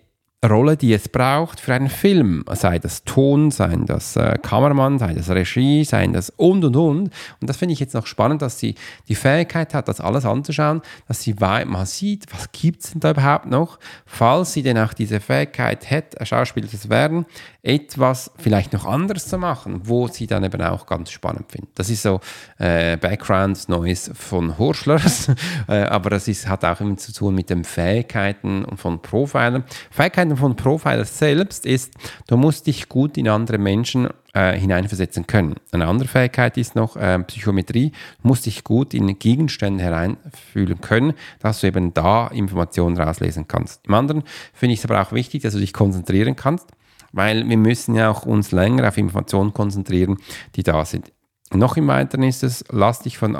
Rolle, 0.44 0.76
die 0.76 0.92
es 0.92 1.08
braucht 1.08 1.60
für 1.60 1.74
einen 1.74 1.88
Film, 1.88 2.44
sei 2.52 2.78
das 2.78 3.04
Ton, 3.04 3.50
sei 3.50 3.74
das 3.86 4.16
äh, 4.16 4.36
Kameramann, 4.40 4.98
sei 4.98 5.14
das 5.14 5.30
Regie, 5.30 5.82
sei 5.82 6.06
das 6.08 6.30
und 6.30 6.62
und 6.62 6.76
und. 6.76 7.10
Und 7.40 7.50
das 7.50 7.56
finde 7.56 7.72
ich 7.72 7.80
jetzt 7.80 7.94
noch 7.94 8.06
spannend, 8.06 8.42
dass 8.42 8.58
sie 8.58 8.74
die 9.08 9.14
Fähigkeit 9.14 9.72
hat, 9.72 9.88
das 9.88 10.00
alles 10.00 10.26
anzuschauen, 10.26 10.82
dass 11.08 11.22
sie 11.22 11.34
mal 11.34 11.86
sieht, 11.86 12.26
was 12.32 12.52
gibt 12.52 12.84
es 12.84 12.90
denn 12.92 13.00
da 13.00 13.12
überhaupt 13.12 13.46
noch, 13.46 13.78
falls 14.04 14.52
sie 14.52 14.62
denn 14.62 14.78
auch 14.78 14.92
diese 14.92 15.20
Fähigkeit 15.20 15.90
hätte, 15.90 16.24
Schauspieler 16.24 16.68
zu 16.68 16.90
werden, 16.90 17.24
etwas 17.62 18.30
vielleicht 18.38 18.72
noch 18.72 18.84
anderes 18.84 19.26
zu 19.26 19.38
machen, 19.38 19.80
wo 19.84 20.06
sie 20.06 20.26
dann 20.26 20.44
eben 20.44 20.62
auch 20.62 20.86
ganz 20.86 21.10
spannend 21.10 21.50
findet. 21.50 21.70
Das 21.76 21.90
ist 21.90 22.02
so 22.02 22.20
äh, 22.58 22.96
Background 22.96 23.68
Noise 23.68 24.14
von 24.14 24.56
Horschlers, 24.58 25.28
äh, 25.68 25.82
aber 25.84 26.10
das 26.10 26.28
ist, 26.28 26.46
hat 26.46 26.64
auch 26.64 26.80
immer 26.80 26.96
zu 26.96 27.12
tun 27.12 27.34
mit 27.34 27.50
den 27.50 27.64
Fähigkeiten 27.64 28.66
von 28.76 29.00
Profilern. 29.00 29.64
Fähigkeiten 29.90 30.25
von 30.34 30.56
Profilers 30.56 31.18
selbst 31.18 31.66
ist, 31.66 31.92
du 32.26 32.36
musst 32.36 32.66
dich 32.66 32.88
gut 32.88 33.18
in 33.18 33.28
andere 33.28 33.58
Menschen 33.58 34.08
äh, 34.32 34.58
hineinversetzen 34.58 35.26
können. 35.26 35.56
Eine 35.70 35.86
andere 35.86 36.08
Fähigkeit 36.08 36.56
ist 36.56 36.74
noch 36.74 36.96
äh, 36.96 37.18
Psychometrie, 37.20 37.92
du 38.22 38.28
musst 38.28 38.46
dich 38.46 38.64
gut 38.64 38.94
in 38.94 39.18
Gegenstände 39.18 39.84
hereinfühlen 39.84 40.80
können, 40.80 41.12
dass 41.40 41.60
du 41.60 41.66
eben 41.66 41.94
da 41.94 42.28
Informationen 42.28 42.98
rauslesen 42.98 43.46
kannst. 43.46 43.86
Im 43.86 43.94
anderen 43.94 44.24
finde 44.54 44.72
ich 44.72 44.80
es 44.80 44.90
aber 44.90 45.02
auch 45.02 45.12
wichtig, 45.12 45.42
dass 45.42 45.52
du 45.52 45.60
dich 45.60 45.72
konzentrieren 45.72 46.34
kannst 46.34 46.68
weil 47.12 47.48
wir 47.48 47.56
müssen 47.56 47.94
ja 47.94 48.10
auch 48.10 48.26
uns 48.26 48.52
länger 48.52 48.86
auf 48.86 48.98
Informationen 48.98 49.54
konzentrieren, 49.54 50.18
die 50.54 50.62
da 50.62 50.84
sind. 50.84 51.12
Noch 51.52 51.76
im 51.76 51.88
Weiteren 51.88 52.24
ist 52.24 52.42
es, 52.42 52.64
lass 52.70 53.00
dich 53.00 53.16
von 53.18 53.38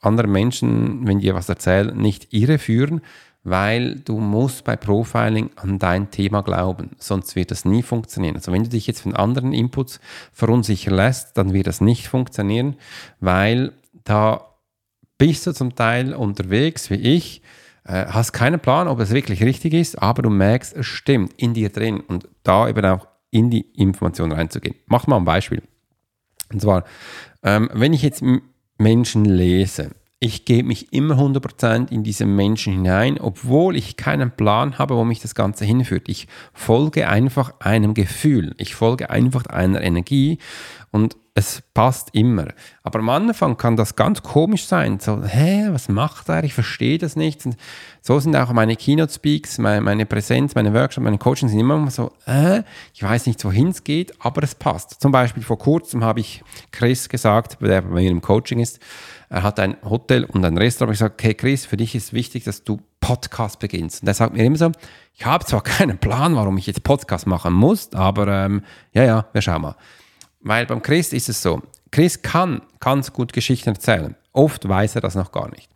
anderen 0.00 0.32
Menschen, 0.32 1.06
wenn 1.06 1.20
die 1.20 1.32
was 1.34 1.48
erzählen, 1.48 1.96
nicht 1.96 2.32
irreführen, 2.32 3.00
weil 3.44 3.96
du 3.96 4.18
musst 4.18 4.64
bei 4.64 4.74
Profiling 4.74 5.50
an 5.56 5.78
dein 5.78 6.10
Thema 6.10 6.42
glauben, 6.42 6.90
sonst 6.98 7.36
wird 7.36 7.50
das 7.50 7.66
nie 7.66 7.82
funktionieren. 7.82 8.36
Also 8.36 8.50
wenn 8.52 8.64
du 8.64 8.70
dich 8.70 8.86
jetzt 8.86 9.02
von 9.02 9.14
anderen 9.14 9.52
Inputs 9.52 10.00
verunsichern 10.32 10.94
lässt, 10.94 11.36
dann 11.36 11.52
wird 11.52 11.66
das 11.66 11.82
nicht 11.82 12.08
funktionieren, 12.08 12.76
weil 13.20 13.72
da 14.04 14.46
bist 15.18 15.46
du 15.46 15.52
zum 15.52 15.74
Teil 15.74 16.14
unterwegs 16.14 16.90
wie 16.90 16.94
ich, 16.94 17.42
äh, 17.84 18.06
hast 18.06 18.32
keinen 18.32 18.60
Plan, 18.60 18.88
ob 18.88 18.98
es 19.00 19.10
wirklich 19.10 19.42
richtig 19.42 19.74
ist, 19.74 20.00
aber 20.00 20.22
du 20.22 20.30
merkst, 20.30 20.74
es 20.74 20.86
stimmt 20.86 21.34
in 21.36 21.52
dir 21.52 21.68
drin 21.68 22.00
und 22.00 22.28
da 22.42 22.66
eben 22.68 22.84
auch 22.86 23.06
in 23.30 23.50
die 23.50 23.66
Information 23.74 24.32
reinzugehen. 24.32 24.76
Mach 24.86 25.06
mal 25.06 25.18
ein 25.18 25.24
Beispiel. 25.24 25.62
Und 26.52 26.62
zwar, 26.62 26.84
ähm, 27.42 27.68
wenn 27.74 27.92
ich 27.92 28.02
jetzt 28.02 28.22
Menschen 28.78 29.24
lese, 29.24 29.90
ich 30.24 30.46
gebe 30.46 30.68
mich 30.68 30.90
immer 30.90 31.16
100% 31.16 31.92
in 31.92 32.02
diese 32.02 32.24
Menschen 32.24 32.72
hinein, 32.72 33.20
obwohl 33.20 33.76
ich 33.76 33.98
keinen 33.98 34.30
Plan 34.30 34.78
habe, 34.78 34.96
wo 34.96 35.04
mich 35.04 35.20
das 35.20 35.34
Ganze 35.34 35.66
hinführt. 35.66 36.08
Ich 36.08 36.28
folge 36.54 37.08
einfach 37.08 37.52
einem 37.60 37.92
Gefühl, 37.92 38.54
ich 38.56 38.74
folge 38.74 39.10
einfach 39.10 39.44
einer 39.44 39.82
Energie 39.82 40.38
und 40.92 41.14
es 41.34 41.62
passt 41.74 42.10
immer. 42.12 42.46
Aber 42.84 43.00
am 43.00 43.08
Anfang 43.10 43.56
kann 43.58 43.76
das 43.76 43.96
ganz 43.96 44.22
komisch 44.22 44.64
sein. 44.66 44.98
So, 45.00 45.24
hä, 45.24 45.66
was 45.70 45.88
macht 45.88 46.28
er? 46.28 46.44
Ich 46.44 46.54
verstehe 46.54 46.96
das 46.96 47.16
nicht. 47.16 47.44
Und 47.44 47.56
so 48.00 48.18
sind 48.20 48.34
auch 48.36 48.52
meine 48.52 48.76
Keynote-Speaks, 48.76 49.58
meine, 49.58 49.80
meine 49.80 50.06
Präsenz, 50.06 50.54
meine 50.54 50.72
Workshops, 50.72 51.04
meine 51.04 51.18
Coachings 51.18 51.50
sind 51.50 51.60
immer 51.60 51.90
so, 51.90 52.12
äh, 52.26 52.62
ich 52.94 53.02
weiß 53.02 53.26
nicht, 53.26 53.44
wohin 53.44 53.68
es 53.68 53.82
geht, 53.82 54.14
aber 54.20 54.44
es 54.44 54.54
passt. 54.54 55.02
Zum 55.02 55.10
Beispiel 55.10 55.42
vor 55.42 55.58
kurzem 55.58 56.04
habe 56.04 56.20
ich 56.20 56.42
Chris 56.70 57.08
gesagt, 57.08 57.58
der 57.60 57.82
bei 57.82 58.02
mir 58.02 58.10
im 58.10 58.22
Coaching 58.22 58.60
ist, 58.60 58.78
er 59.34 59.42
hat 59.42 59.58
ein 59.58 59.76
Hotel 59.82 60.24
und 60.24 60.44
ein 60.44 60.56
Restaurant. 60.56 60.94
Ich 60.94 61.00
gesagt, 61.00 61.20
okay, 61.20 61.34
Chris, 61.34 61.66
für 61.66 61.76
dich 61.76 61.96
ist 61.96 62.12
wichtig, 62.12 62.44
dass 62.44 62.62
du 62.62 62.80
Podcast 63.00 63.58
beginnst. 63.58 64.02
Und 64.02 64.08
er 64.08 64.14
sagt 64.14 64.32
mir 64.32 64.44
immer 64.44 64.56
so, 64.56 64.70
ich 65.12 65.26
habe 65.26 65.44
zwar 65.44 65.60
keinen 65.62 65.98
Plan, 65.98 66.36
warum 66.36 66.56
ich 66.56 66.68
jetzt 66.68 66.84
Podcast 66.84 67.26
machen 67.26 67.52
muss, 67.52 67.92
aber 67.94 68.28
ähm, 68.28 68.62
ja, 68.92 69.02
ja, 69.02 69.26
wir 69.32 69.42
schauen 69.42 69.62
mal. 69.62 69.74
Weil 70.40 70.66
beim 70.66 70.82
Chris 70.82 71.12
ist 71.12 71.28
es 71.28 71.42
so, 71.42 71.62
Chris 71.90 72.22
kann 72.22 72.62
ganz 72.78 73.12
gut 73.12 73.32
Geschichten 73.32 73.70
erzählen. 73.70 74.14
Oft 74.32 74.68
weiß 74.68 74.94
er 74.94 75.00
das 75.00 75.16
noch 75.16 75.32
gar 75.32 75.50
nicht. 75.50 75.68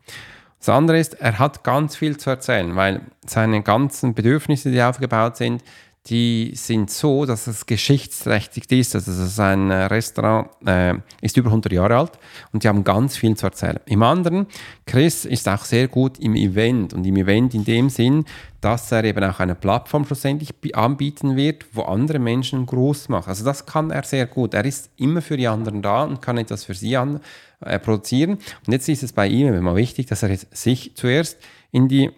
Das 0.61 0.69
andere 0.69 1.01
ist, 1.01 1.15
er 1.15 1.41
hat 1.41 1.65
ganz 1.65 1.97
viel 1.97 2.17
zu 2.17 2.31
erzählen, 2.31 2.77
weil 2.77 3.01
seine 3.27 3.63
ganzen 3.65 4.15
Bedürfnisse, 4.15 4.71
die 4.71 4.81
aufgebaut 4.81 5.37
sind, 5.37 5.65
die 6.09 6.53
sind 6.55 6.91
so, 6.91 7.27
dass 7.27 7.47
es 7.47 7.67
geschichtsträchtig 7.67 8.71
ist. 8.73 8.95
Also 8.95 9.13
sein 9.27 9.71
Restaurant 9.71 10.49
äh, 10.67 10.95
ist 11.21 11.37
über 11.37 11.49
100 11.49 11.73
Jahre 11.73 11.97
alt 11.97 12.13
und 12.53 12.65
die 12.65 12.69
haben 12.69 12.85
ganz 12.85 13.17
viel 13.17 13.37
zu 13.37 13.47
erzählen. 13.47 13.81
Im 13.87 14.03
anderen, 14.03 14.47
Chris 14.87 15.25
ist 15.25 15.49
auch 15.49 15.65
sehr 15.65 15.89
gut 15.89 16.19
im 16.19 16.35
Event 16.35 16.95
und 16.95 17.05
im 17.05 17.17
Event 17.17 17.55
in 17.55 17.65
dem 17.65 17.91
Sinn, 17.91 18.25
dass 18.61 18.91
er 18.91 19.05
eben 19.05 19.23
auch 19.23 19.39
eine 19.39 19.55
Plattform 19.55 20.05
schlussendlich 20.05 20.53
anbieten 20.75 21.37
wird, 21.37 21.67
wo 21.73 21.83
andere 21.83 22.19
Menschen 22.19 22.67
groß 22.67 23.09
machen. 23.11 23.29
Also 23.29 23.45
das 23.45 23.67
kann 23.67 23.91
er 23.91 24.03
sehr 24.03 24.27
gut. 24.27 24.55
Er 24.55 24.65
ist 24.65 24.91
immer 24.97 25.23
für 25.23 25.37
die 25.37 25.47
anderen 25.47 25.83
da 25.83 26.05
und 26.05 26.23
kann 26.23 26.39
etwas 26.39 26.65
für 26.65 26.75
sie 26.75 26.97
an, 26.97 27.21
äh, 27.61 27.79
produzieren. 27.79 28.39
Und 28.67 28.73
jetzt 28.73 28.89
ist 28.89 29.03
es 29.03 29.13
bei 29.13 29.29
ihm 29.29 29.53
immer 29.53 29.77
wichtig, 29.77 30.07
dass 30.07 30.23
er 30.23 30.37
sich 30.51 30.93
zuerst 30.97 31.39
in 31.71 31.89
die 31.89 32.11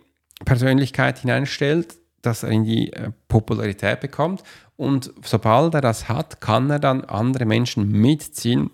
Persönlichkeit 0.44 1.18
hineinstellt, 1.18 2.00
dass 2.22 2.42
er 2.42 2.50
in 2.50 2.64
die 2.64 2.92
äh, 2.92 3.11
Popularität 3.28 4.00
bekommt. 4.00 4.42
Und 4.76 5.12
sobald 5.22 5.74
er 5.74 5.80
das 5.80 6.09
hat, 6.09 6.40
kann 6.40 6.70
er 6.70 6.78
dann 6.78 7.04
andere 7.04 7.44
Menschen 7.44 7.90
mitziehen, 7.90 8.70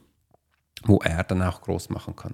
wo 0.84 0.98
er 0.98 1.24
dann 1.24 1.42
auch 1.42 1.62
groß 1.62 1.90
machen 1.90 2.14
kann. 2.16 2.32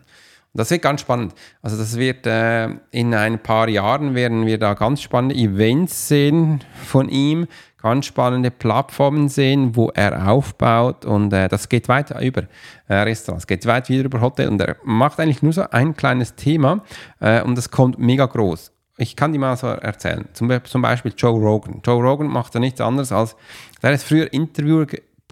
Und 0.54 0.58
das 0.58 0.70
wird 0.70 0.82
ganz 0.82 1.00
spannend. 1.00 1.34
Also 1.62 1.78
das 1.78 1.96
wird 1.96 2.26
äh, 2.26 2.68
in 2.90 3.14
ein 3.14 3.38
paar 3.42 3.70
Jahren 3.70 4.14
werden 4.14 4.44
wir 4.44 4.58
da 4.58 4.74
ganz 4.74 5.00
spannende 5.00 5.34
Events 5.34 6.08
sehen 6.08 6.62
von 6.84 7.08
ihm, 7.08 7.46
ganz 7.80 8.04
spannende 8.04 8.50
Plattformen 8.50 9.30
sehen, 9.30 9.74
wo 9.74 9.88
er 9.94 10.28
aufbaut 10.28 11.06
und 11.06 11.32
äh, 11.32 11.48
das 11.48 11.70
geht 11.70 11.88
weiter 11.88 12.20
über 12.20 12.42
äh, 12.86 12.94
Restaurants, 12.96 13.46
geht 13.46 13.64
weit 13.64 13.88
wieder 13.88 14.04
über 14.04 14.20
Hotel 14.20 14.48
und 14.48 14.60
er 14.60 14.76
macht 14.84 15.18
eigentlich 15.20 15.42
nur 15.42 15.54
so 15.54 15.64
ein 15.70 15.96
kleines 15.96 16.34
Thema 16.34 16.84
äh, 17.20 17.40
und 17.42 17.56
das 17.56 17.70
kommt 17.70 17.98
mega 17.98 18.26
groß 18.26 18.72
ich 19.02 19.16
kann 19.16 19.32
die 19.32 19.38
mal 19.38 19.56
so 19.56 19.66
erzählen. 19.66 20.28
Zum, 20.32 20.50
zum 20.64 20.82
Beispiel 20.82 21.12
Joe 21.16 21.38
Rogan. 21.38 21.80
Joe 21.84 22.02
Rogan 22.02 22.28
macht 22.28 22.54
ja 22.54 22.60
nichts 22.60 22.80
anderes 22.80 23.12
als, 23.12 23.36
der 23.82 23.92
ist 23.92 24.04
früher 24.04 24.32
Interviewer 24.32 24.86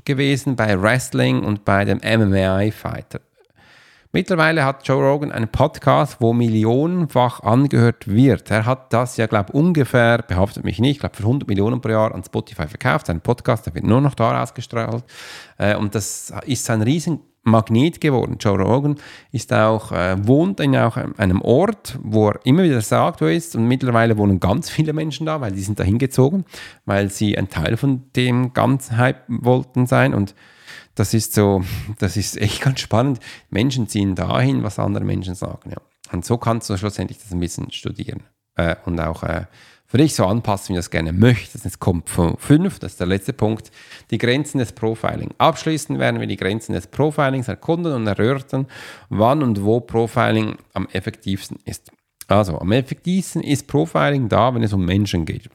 gewesen 0.05 0.57
bei 0.57 0.81
Wrestling 0.81 1.45
und 1.45 1.65
bei 1.65 1.85
dem 1.85 1.99
MMA-Fighter. 1.99 3.21
Mittlerweile 4.13 4.65
hat 4.65 4.89
Joe 4.89 5.09
Rogan 5.09 5.31
einen 5.31 5.47
Podcast, 5.47 6.17
wo 6.19 6.33
millionenfach 6.33 7.45
angehört 7.45 8.09
wird. 8.09 8.51
Er 8.51 8.67
hat 8.67 8.93
das 8.93 9.17
ja, 9.17 9.29
glaube 9.29 9.51
ich, 9.51 9.55
ungefähr, 9.55 10.19
behauptet 10.19 10.65
mich 10.65 10.81
nicht, 10.81 10.97
ich 10.97 10.99
glaube 10.99 11.15
für 11.15 11.23
100 11.23 11.49
Millionen 11.49 11.81
pro 11.81 11.91
Jahr 11.91 12.13
an 12.13 12.25
Spotify 12.25 12.67
verkauft. 12.67 13.07
Sein 13.07 13.21
Podcast, 13.21 13.67
der 13.67 13.75
wird 13.77 13.85
nur 13.85 14.01
noch 14.01 14.17
da 14.17 14.43
ausgestrahlt. 14.43 15.05
Äh, 15.59 15.77
und 15.77 15.95
das 15.95 16.33
ist 16.45 16.69
ein 16.71 16.83
riesen 16.83 17.21
Magnet 17.51 18.01
geworden. 18.01 18.37
Joe 18.39 18.59
Rogan 18.59 18.97
ist 19.33 19.53
auch, 19.53 19.93
äh, 19.93 20.17
wohnt 20.27 20.61
in 20.61 20.77
auch 20.77 20.97
einem 20.97 21.43
Ort, 21.43 21.99
wo 22.03 22.29
er 22.29 22.41
immer 22.45 22.63
wieder 22.63 22.81
sagt, 22.81 23.21
wo 23.21 23.27
er 23.27 23.35
ist. 23.35 23.57
Und 23.57 23.67
mittlerweile 23.67 24.17
wohnen 24.17 24.41
ganz 24.41 24.71
viele 24.71 24.93
Menschen 24.93 25.27
da, 25.27 25.41
weil 25.41 25.53
die 25.53 25.63
sind 25.63 25.79
da 25.79 25.85
hingezogen, 25.85 26.45
weil 26.85 27.11
sie 27.11 27.37
ein 27.37 27.49
Teil 27.49 27.77
von 27.77 28.05
dem 28.17 28.53
ganzen 28.53 28.97
Hype 28.97 29.23
wollten 29.29 29.87
sein. 29.87 30.15
Und 30.15 30.35
das 30.95 31.15
ist 31.15 31.35
so, 31.35 31.63
das 31.99 32.17
ist 32.17 32.37
echt 32.37 32.61
ganz 32.63 32.81
spannend. 32.81 33.21
Menschen 33.51 33.89
ziehen 33.89 34.15
dahin, 34.15 34.63
was 34.63 34.79
andere 34.79 35.05
Menschen 35.05 35.35
sagen. 35.35 35.71
Ja. 35.71 35.79
Und 36.13 36.25
so 36.25 36.39
kannst 36.39 36.69
du 36.71 36.77
schlussendlich 36.77 37.19
das 37.19 37.33
ein 37.33 37.41
bisschen 37.41 37.71
studieren 37.71 38.23
äh, 38.57 38.77
und 38.85 39.01
auch 39.01 39.23
äh, 39.23 39.47
für 39.91 39.99
dich 39.99 40.15
so 40.15 40.25
anpassen, 40.25 40.69
wie 40.69 40.75
du 40.75 40.79
das 40.79 40.91
gerne 40.91 41.13
möchtest. 41.13 41.65
Jetzt 41.65 41.81
kommt 41.81 42.09
fünf, 42.09 42.79
das 42.79 42.93
ist 42.93 43.01
der 43.01 43.09
letzte 43.09 43.33
Punkt, 43.33 43.73
die 44.13 44.19
Grenzen 44.19 44.59
des 44.59 44.71
Profiling. 44.71 45.31
Abschließend 45.39 45.99
werden 45.99 46.21
wir 46.21 46.29
die 46.29 46.37
Grenzen 46.37 46.75
des 46.75 46.87
Profilings 46.87 47.49
erkunden 47.49 47.93
und 47.93 48.07
erörtern, 48.07 48.69
wann 49.09 49.43
und 49.43 49.65
wo 49.65 49.81
Profiling 49.81 50.59
am 50.75 50.87
effektivsten 50.93 51.59
ist. 51.65 51.91
Also, 52.29 52.57
am 52.61 52.71
effektivsten 52.71 53.43
ist 53.43 53.67
Profiling 53.67 54.29
da, 54.29 54.55
wenn 54.55 54.63
es 54.63 54.73
um 54.73 54.85
Menschen 54.85 55.25
geht. 55.25 55.51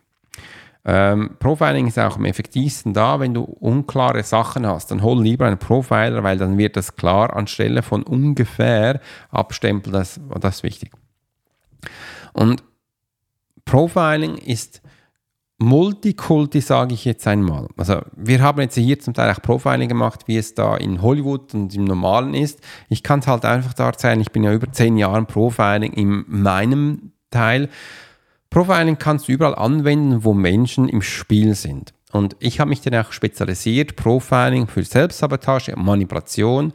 Ähm, 0.83 1.37
Profiling 1.39 1.87
ist 1.87 1.97
auch 1.97 2.17
am 2.17 2.25
effektivsten 2.25 2.93
da, 2.93 3.21
wenn 3.21 3.33
du 3.33 3.43
unklare 3.43 4.21
Sachen 4.23 4.67
hast. 4.67 4.91
Dann 4.91 5.01
hol 5.01 5.23
lieber 5.23 5.45
einen 5.45 5.59
Profiler, 5.59 6.23
weil 6.23 6.37
dann 6.37 6.57
wird 6.57 6.75
das 6.75 6.97
klar 6.97 7.33
anstelle 7.33 7.83
von 7.83 8.03
ungefähr 8.03 8.99
abstempeln. 9.29 9.93
Das, 9.93 10.19
das 10.41 10.57
ist 10.57 10.63
wichtig. 10.63 10.91
Und 12.33 12.61
Profiling 13.65 14.37
ist 14.37 14.81
Multikulti, 15.57 16.61
sage 16.61 16.93
ich 16.93 17.05
jetzt 17.05 17.25
einmal. 17.27 17.67
Also 17.77 18.01
wir 18.15 18.41
haben 18.41 18.61
jetzt 18.61 18.75
hier 18.75 18.99
zum 18.99 19.13
Teil 19.13 19.31
auch 19.31 19.41
Profiling 19.41 19.89
gemacht, 19.89 20.27
wie 20.27 20.37
es 20.37 20.53
da 20.53 20.75
in 20.77 21.01
Hollywood 21.01 21.53
und 21.53 21.73
im 21.73 21.85
Normalen 21.85 22.33
ist. 22.33 22.59
Ich 22.89 23.03
kann 23.03 23.19
es 23.19 23.27
halt 23.27 23.45
einfach 23.45 23.73
da 23.73 23.87
erzählen, 23.87 24.19
ich 24.19 24.31
bin 24.31 24.43
ja 24.43 24.53
über 24.53 24.71
zehn 24.71 24.97
Jahre 24.97 25.23
Profiling 25.23 25.93
in 25.93 26.25
meinem 26.27 27.11
Teil 27.31 27.69
Profiling 28.55 28.97
kannst 28.97 29.27
du 29.27 29.33
überall 29.33 29.55
anwenden, 29.55 30.23
wo 30.23 30.33
Menschen 30.33 30.87
im 30.87 31.01
Spiel 31.01 31.55
sind. 31.55 31.93
Und 32.13 32.37
ich 32.39 32.61
habe 32.61 32.69
mich 32.69 32.79
dann 32.79 32.95
auch 32.95 33.11
spezialisiert, 33.11 33.97
Profiling 33.97 34.67
für 34.67 34.81
Selbstsabotage 34.81 35.75
Manipulation. 35.75 36.71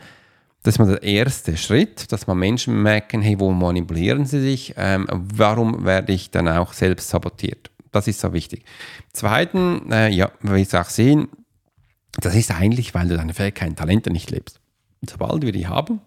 Das 0.62 0.75
ist 0.75 0.79
mal 0.79 0.88
der 0.88 1.03
erste 1.03 1.57
Schritt, 1.57 2.12
dass 2.12 2.27
man 2.27 2.38
Menschen 2.38 2.83
merken, 2.83 3.23
hey, 3.23 3.40
wo 3.40 3.51
manipulieren 3.51 4.27
sie 4.27 4.40
sich, 4.40 4.75
ähm, 4.77 5.07
warum 5.11 5.85
werde 5.85 6.12
ich 6.12 6.31
dann 6.31 6.49
auch 6.49 6.75
selbst 6.75 7.09
sabotiert. 7.09 7.70
Das 7.92 8.07
ist 8.07 8.20
so 8.20 8.33
wichtig. 8.33 8.64
Zweiten, 9.12 9.90
äh, 9.90 10.11
ja, 10.11 10.31
wie 10.42 10.70
wir 10.70 10.81
auch 10.81 10.90
sehen, 10.90 11.29
das 12.20 12.35
ist 12.35 12.51
eigentlich, 12.51 12.94
weil 12.94 13.09
du 13.09 13.16
deine 13.16 13.35
Fähigkeiten, 13.35 13.75
Talente 13.75 14.11
nicht 14.11 14.31
lebst. 14.31 14.61
Sobald 15.09 15.42
wir 15.42 15.53
die 15.53 15.66
haben, 15.66 16.01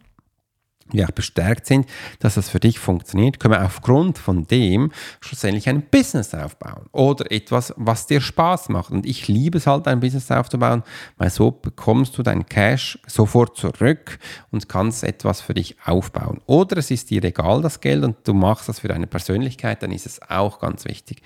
wir 0.91 1.05
auch 1.05 1.11
bestärkt 1.11 1.65
sind, 1.65 1.87
dass 2.19 2.35
das 2.35 2.49
für 2.49 2.59
dich 2.59 2.79
funktioniert, 2.79 3.39
können 3.39 3.53
wir 3.53 3.65
aufgrund 3.65 4.17
von 4.17 4.45
dem 4.45 4.91
schlussendlich 5.21 5.69
ein 5.69 5.83
Business 5.83 6.33
aufbauen 6.33 6.87
oder 6.91 7.31
etwas, 7.31 7.73
was 7.77 8.07
dir 8.07 8.21
Spaß 8.21 8.69
macht. 8.69 8.91
Und 8.91 9.05
ich 9.05 9.27
liebe 9.27 9.57
es 9.57 9.67
halt, 9.67 9.87
ein 9.87 9.99
Business 9.99 10.31
aufzubauen, 10.31 10.83
weil 11.17 11.29
so 11.29 11.51
bekommst 11.51 12.17
du 12.17 12.23
dein 12.23 12.45
Cash 12.45 12.99
sofort 13.07 13.57
zurück 13.57 14.19
und 14.51 14.69
kannst 14.69 15.03
etwas 15.03 15.41
für 15.41 15.53
dich 15.53 15.77
aufbauen. 15.85 16.41
Oder 16.45 16.77
es 16.77 16.91
ist 16.91 17.09
dir 17.09 17.23
egal, 17.23 17.61
das 17.61 17.79
Geld, 17.79 18.03
und 18.03 18.17
du 18.27 18.33
machst 18.33 18.69
das 18.69 18.79
für 18.79 18.87
deine 18.87 19.07
Persönlichkeit, 19.07 19.83
dann 19.83 19.91
ist 19.91 20.05
es 20.05 20.21
auch 20.29 20.59
ganz 20.59 20.85
wichtig. 20.85 21.21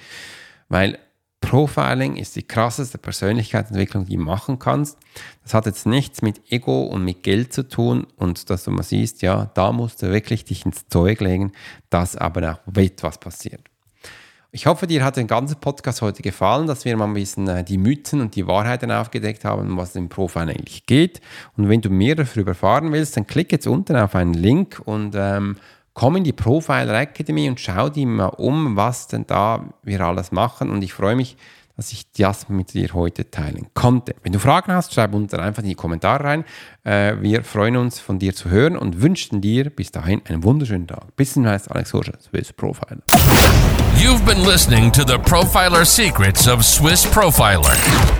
Weil 0.70 1.00
Profiling 1.42 2.16
ist 2.16 2.36
die 2.36 2.44
krasseste 2.44 2.98
Persönlichkeitsentwicklung, 2.98 4.06
die 4.06 4.18
du 4.18 4.24
machen 4.24 4.60
kannst. 4.60 4.98
Das 5.44 5.54
hat 5.54 5.66
jetzt 5.66 5.86
nichts 5.86 6.22
mit 6.22 6.52
Ego 6.52 6.84
und 6.84 7.06
mit 7.06 7.24
Geld 7.24 7.54
zu 7.54 7.68
tun 7.68 8.08
und 8.18 8.50
dass 8.50 8.64
du 8.64 8.72
mal 8.72 8.84
siehst, 8.84 9.22
ja, 9.22 9.50
da 9.54 9.72
musst 9.72 10.02
du 10.02 10.12
wirklich 10.12 10.46
dich 10.46 10.66
ins 10.66 10.88
Zeug 10.88 11.22
legen, 11.22 11.54
dass 11.90 12.16
aber 12.16 12.60
auch 12.68 12.76
etwas 12.76 13.20
passiert. 13.20 13.62
Ich 14.52 14.66
hoffe, 14.66 14.88
dir 14.88 15.04
hat 15.04 15.18
der 15.18 15.26
ganze 15.26 15.56
Podcast 15.56 16.02
heute 16.02 16.24
gefallen, 16.24 16.68
dass 16.68 16.86
wir 16.86 16.96
mal 16.98 17.06
ein 17.06 17.14
bisschen 17.14 17.48
äh, 17.48 17.64
die 17.64 17.78
Mythen 17.78 18.22
und 18.22 18.36
die 18.36 18.48
Wahrheiten 18.48 18.92
aufgedeckt 18.92 19.46
haben, 19.46 19.78
was 19.78 19.96
im 19.96 20.10
Profiling 20.10 20.58
eigentlich 20.58 20.86
geht. 20.86 21.22
Und 21.58 21.70
wenn 21.70 21.82
du 21.82 21.90
mehr 21.90 22.16
darüber 22.16 22.52
erfahren 22.52 22.92
willst, 22.92 23.18
dann 23.18 23.28
klick 23.28 23.52
jetzt 23.52 23.68
unten 23.68 23.96
auf 23.98 24.16
einen 24.16 24.34
Link 24.34 24.82
und 24.86 25.14
ähm, 25.16 25.58
komm 25.98 26.18
in 26.18 26.24
die 26.24 26.32
Profiler 26.32 26.94
Academy 26.94 27.50
und 27.50 27.60
schau 27.60 27.90
dir 27.90 28.06
mal 28.06 28.28
um, 28.28 28.76
was 28.76 29.08
denn 29.08 29.26
da 29.26 29.66
wir 29.82 30.00
alles 30.02 30.32
machen. 30.32 30.70
Und 30.70 30.84
ich 30.84 30.94
freue 30.94 31.16
mich, 31.16 31.38
dass 31.78 31.92
ich 31.92 32.12
das 32.12 32.50
mit 32.50 32.74
dir 32.74 32.90
heute 32.94 33.30
teilen 33.30 33.68
konnte. 33.76 34.16
Wenn 34.24 34.34
du 34.34 34.40
Fragen 34.40 34.74
hast, 34.74 34.94
schreib 34.94 35.14
unten 35.14 35.40
einfach 35.40 35.62
in 35.62 35.70
die 35.70 35.76
Kommentare 35.76 36.24
rein. 36.24 36.44
Äh, 36.84 37.16
wir 37.22 37.44
freuen 37.44 37.78
uns, 37.78 38.00
von 38.00 38.18
dir 38.18 38.34
zu 38.34 38.50
hören 38.50 38.76
und 38.76 39.02
wünschen 39.02 39.42
dir 39.42 39.70
bis 39.70 39.92
dahin 39.92 40.22
einen 40.28 40.44
wunderschönen 40.44 40.88
Tag. 40.88 41.16
Bis 41.16 41.34
zum 41.34 41.44
nächsten 41.44 41.72
Alex 41.72 41.94
Horscher, 41.94 42.18
Swiss 42.20 42.52
Profiler. 42.52 43.04
You've 43.96 44.26
been 44.26 44.46
listening 44.46 44.92
to 44.92 45.04
the 45.04 45.18
Profiler 45.18 45.84
Secrets 45.84 46.48
of 46.48 46.64
Swiss 46.64 47.06
Profiler. 47.06 47.76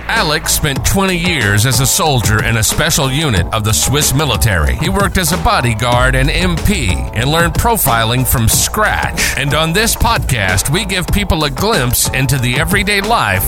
Alex 0.08 0.52
spent 0.54 0.84
20 0.84 1.16
years 1.16 1.66
as 1.66 1.80
a 1.80 1.86
soldier 1.86 2.42
in 2.44 2.56
a 2.56 2.62
special 2.62 3.10
unit 3.10 3.46
of 3.52 3.62
the 3.62 3.72
Swiss 3.72 4.12
military. 4.12 4.76
He 4.76 4.88
worked 4.88 5.18
as 5.18 5.32
a 5.32 5.36
bodyguard 5.36 6.16
and 6.16 6.30
MP 6.30 6.90
and 7.14 7.30
learned 7.30 7.54
profiling 7.54 8.26
from 8.26 8.48
scratch. 8.48 9.36
And 9.36 9.54
on 9.54 9.72
this 9.72 9.94
podcast, 9.94 10.70
we 10.70 10.84
give 10.84 11.06
people 11.08 11.44
a 11.44 11.50
glimpse 11.50 12.08
into 12.10 12.38
the 12.38 12.58
everyday 12.58 13.00
life 13.00 13.47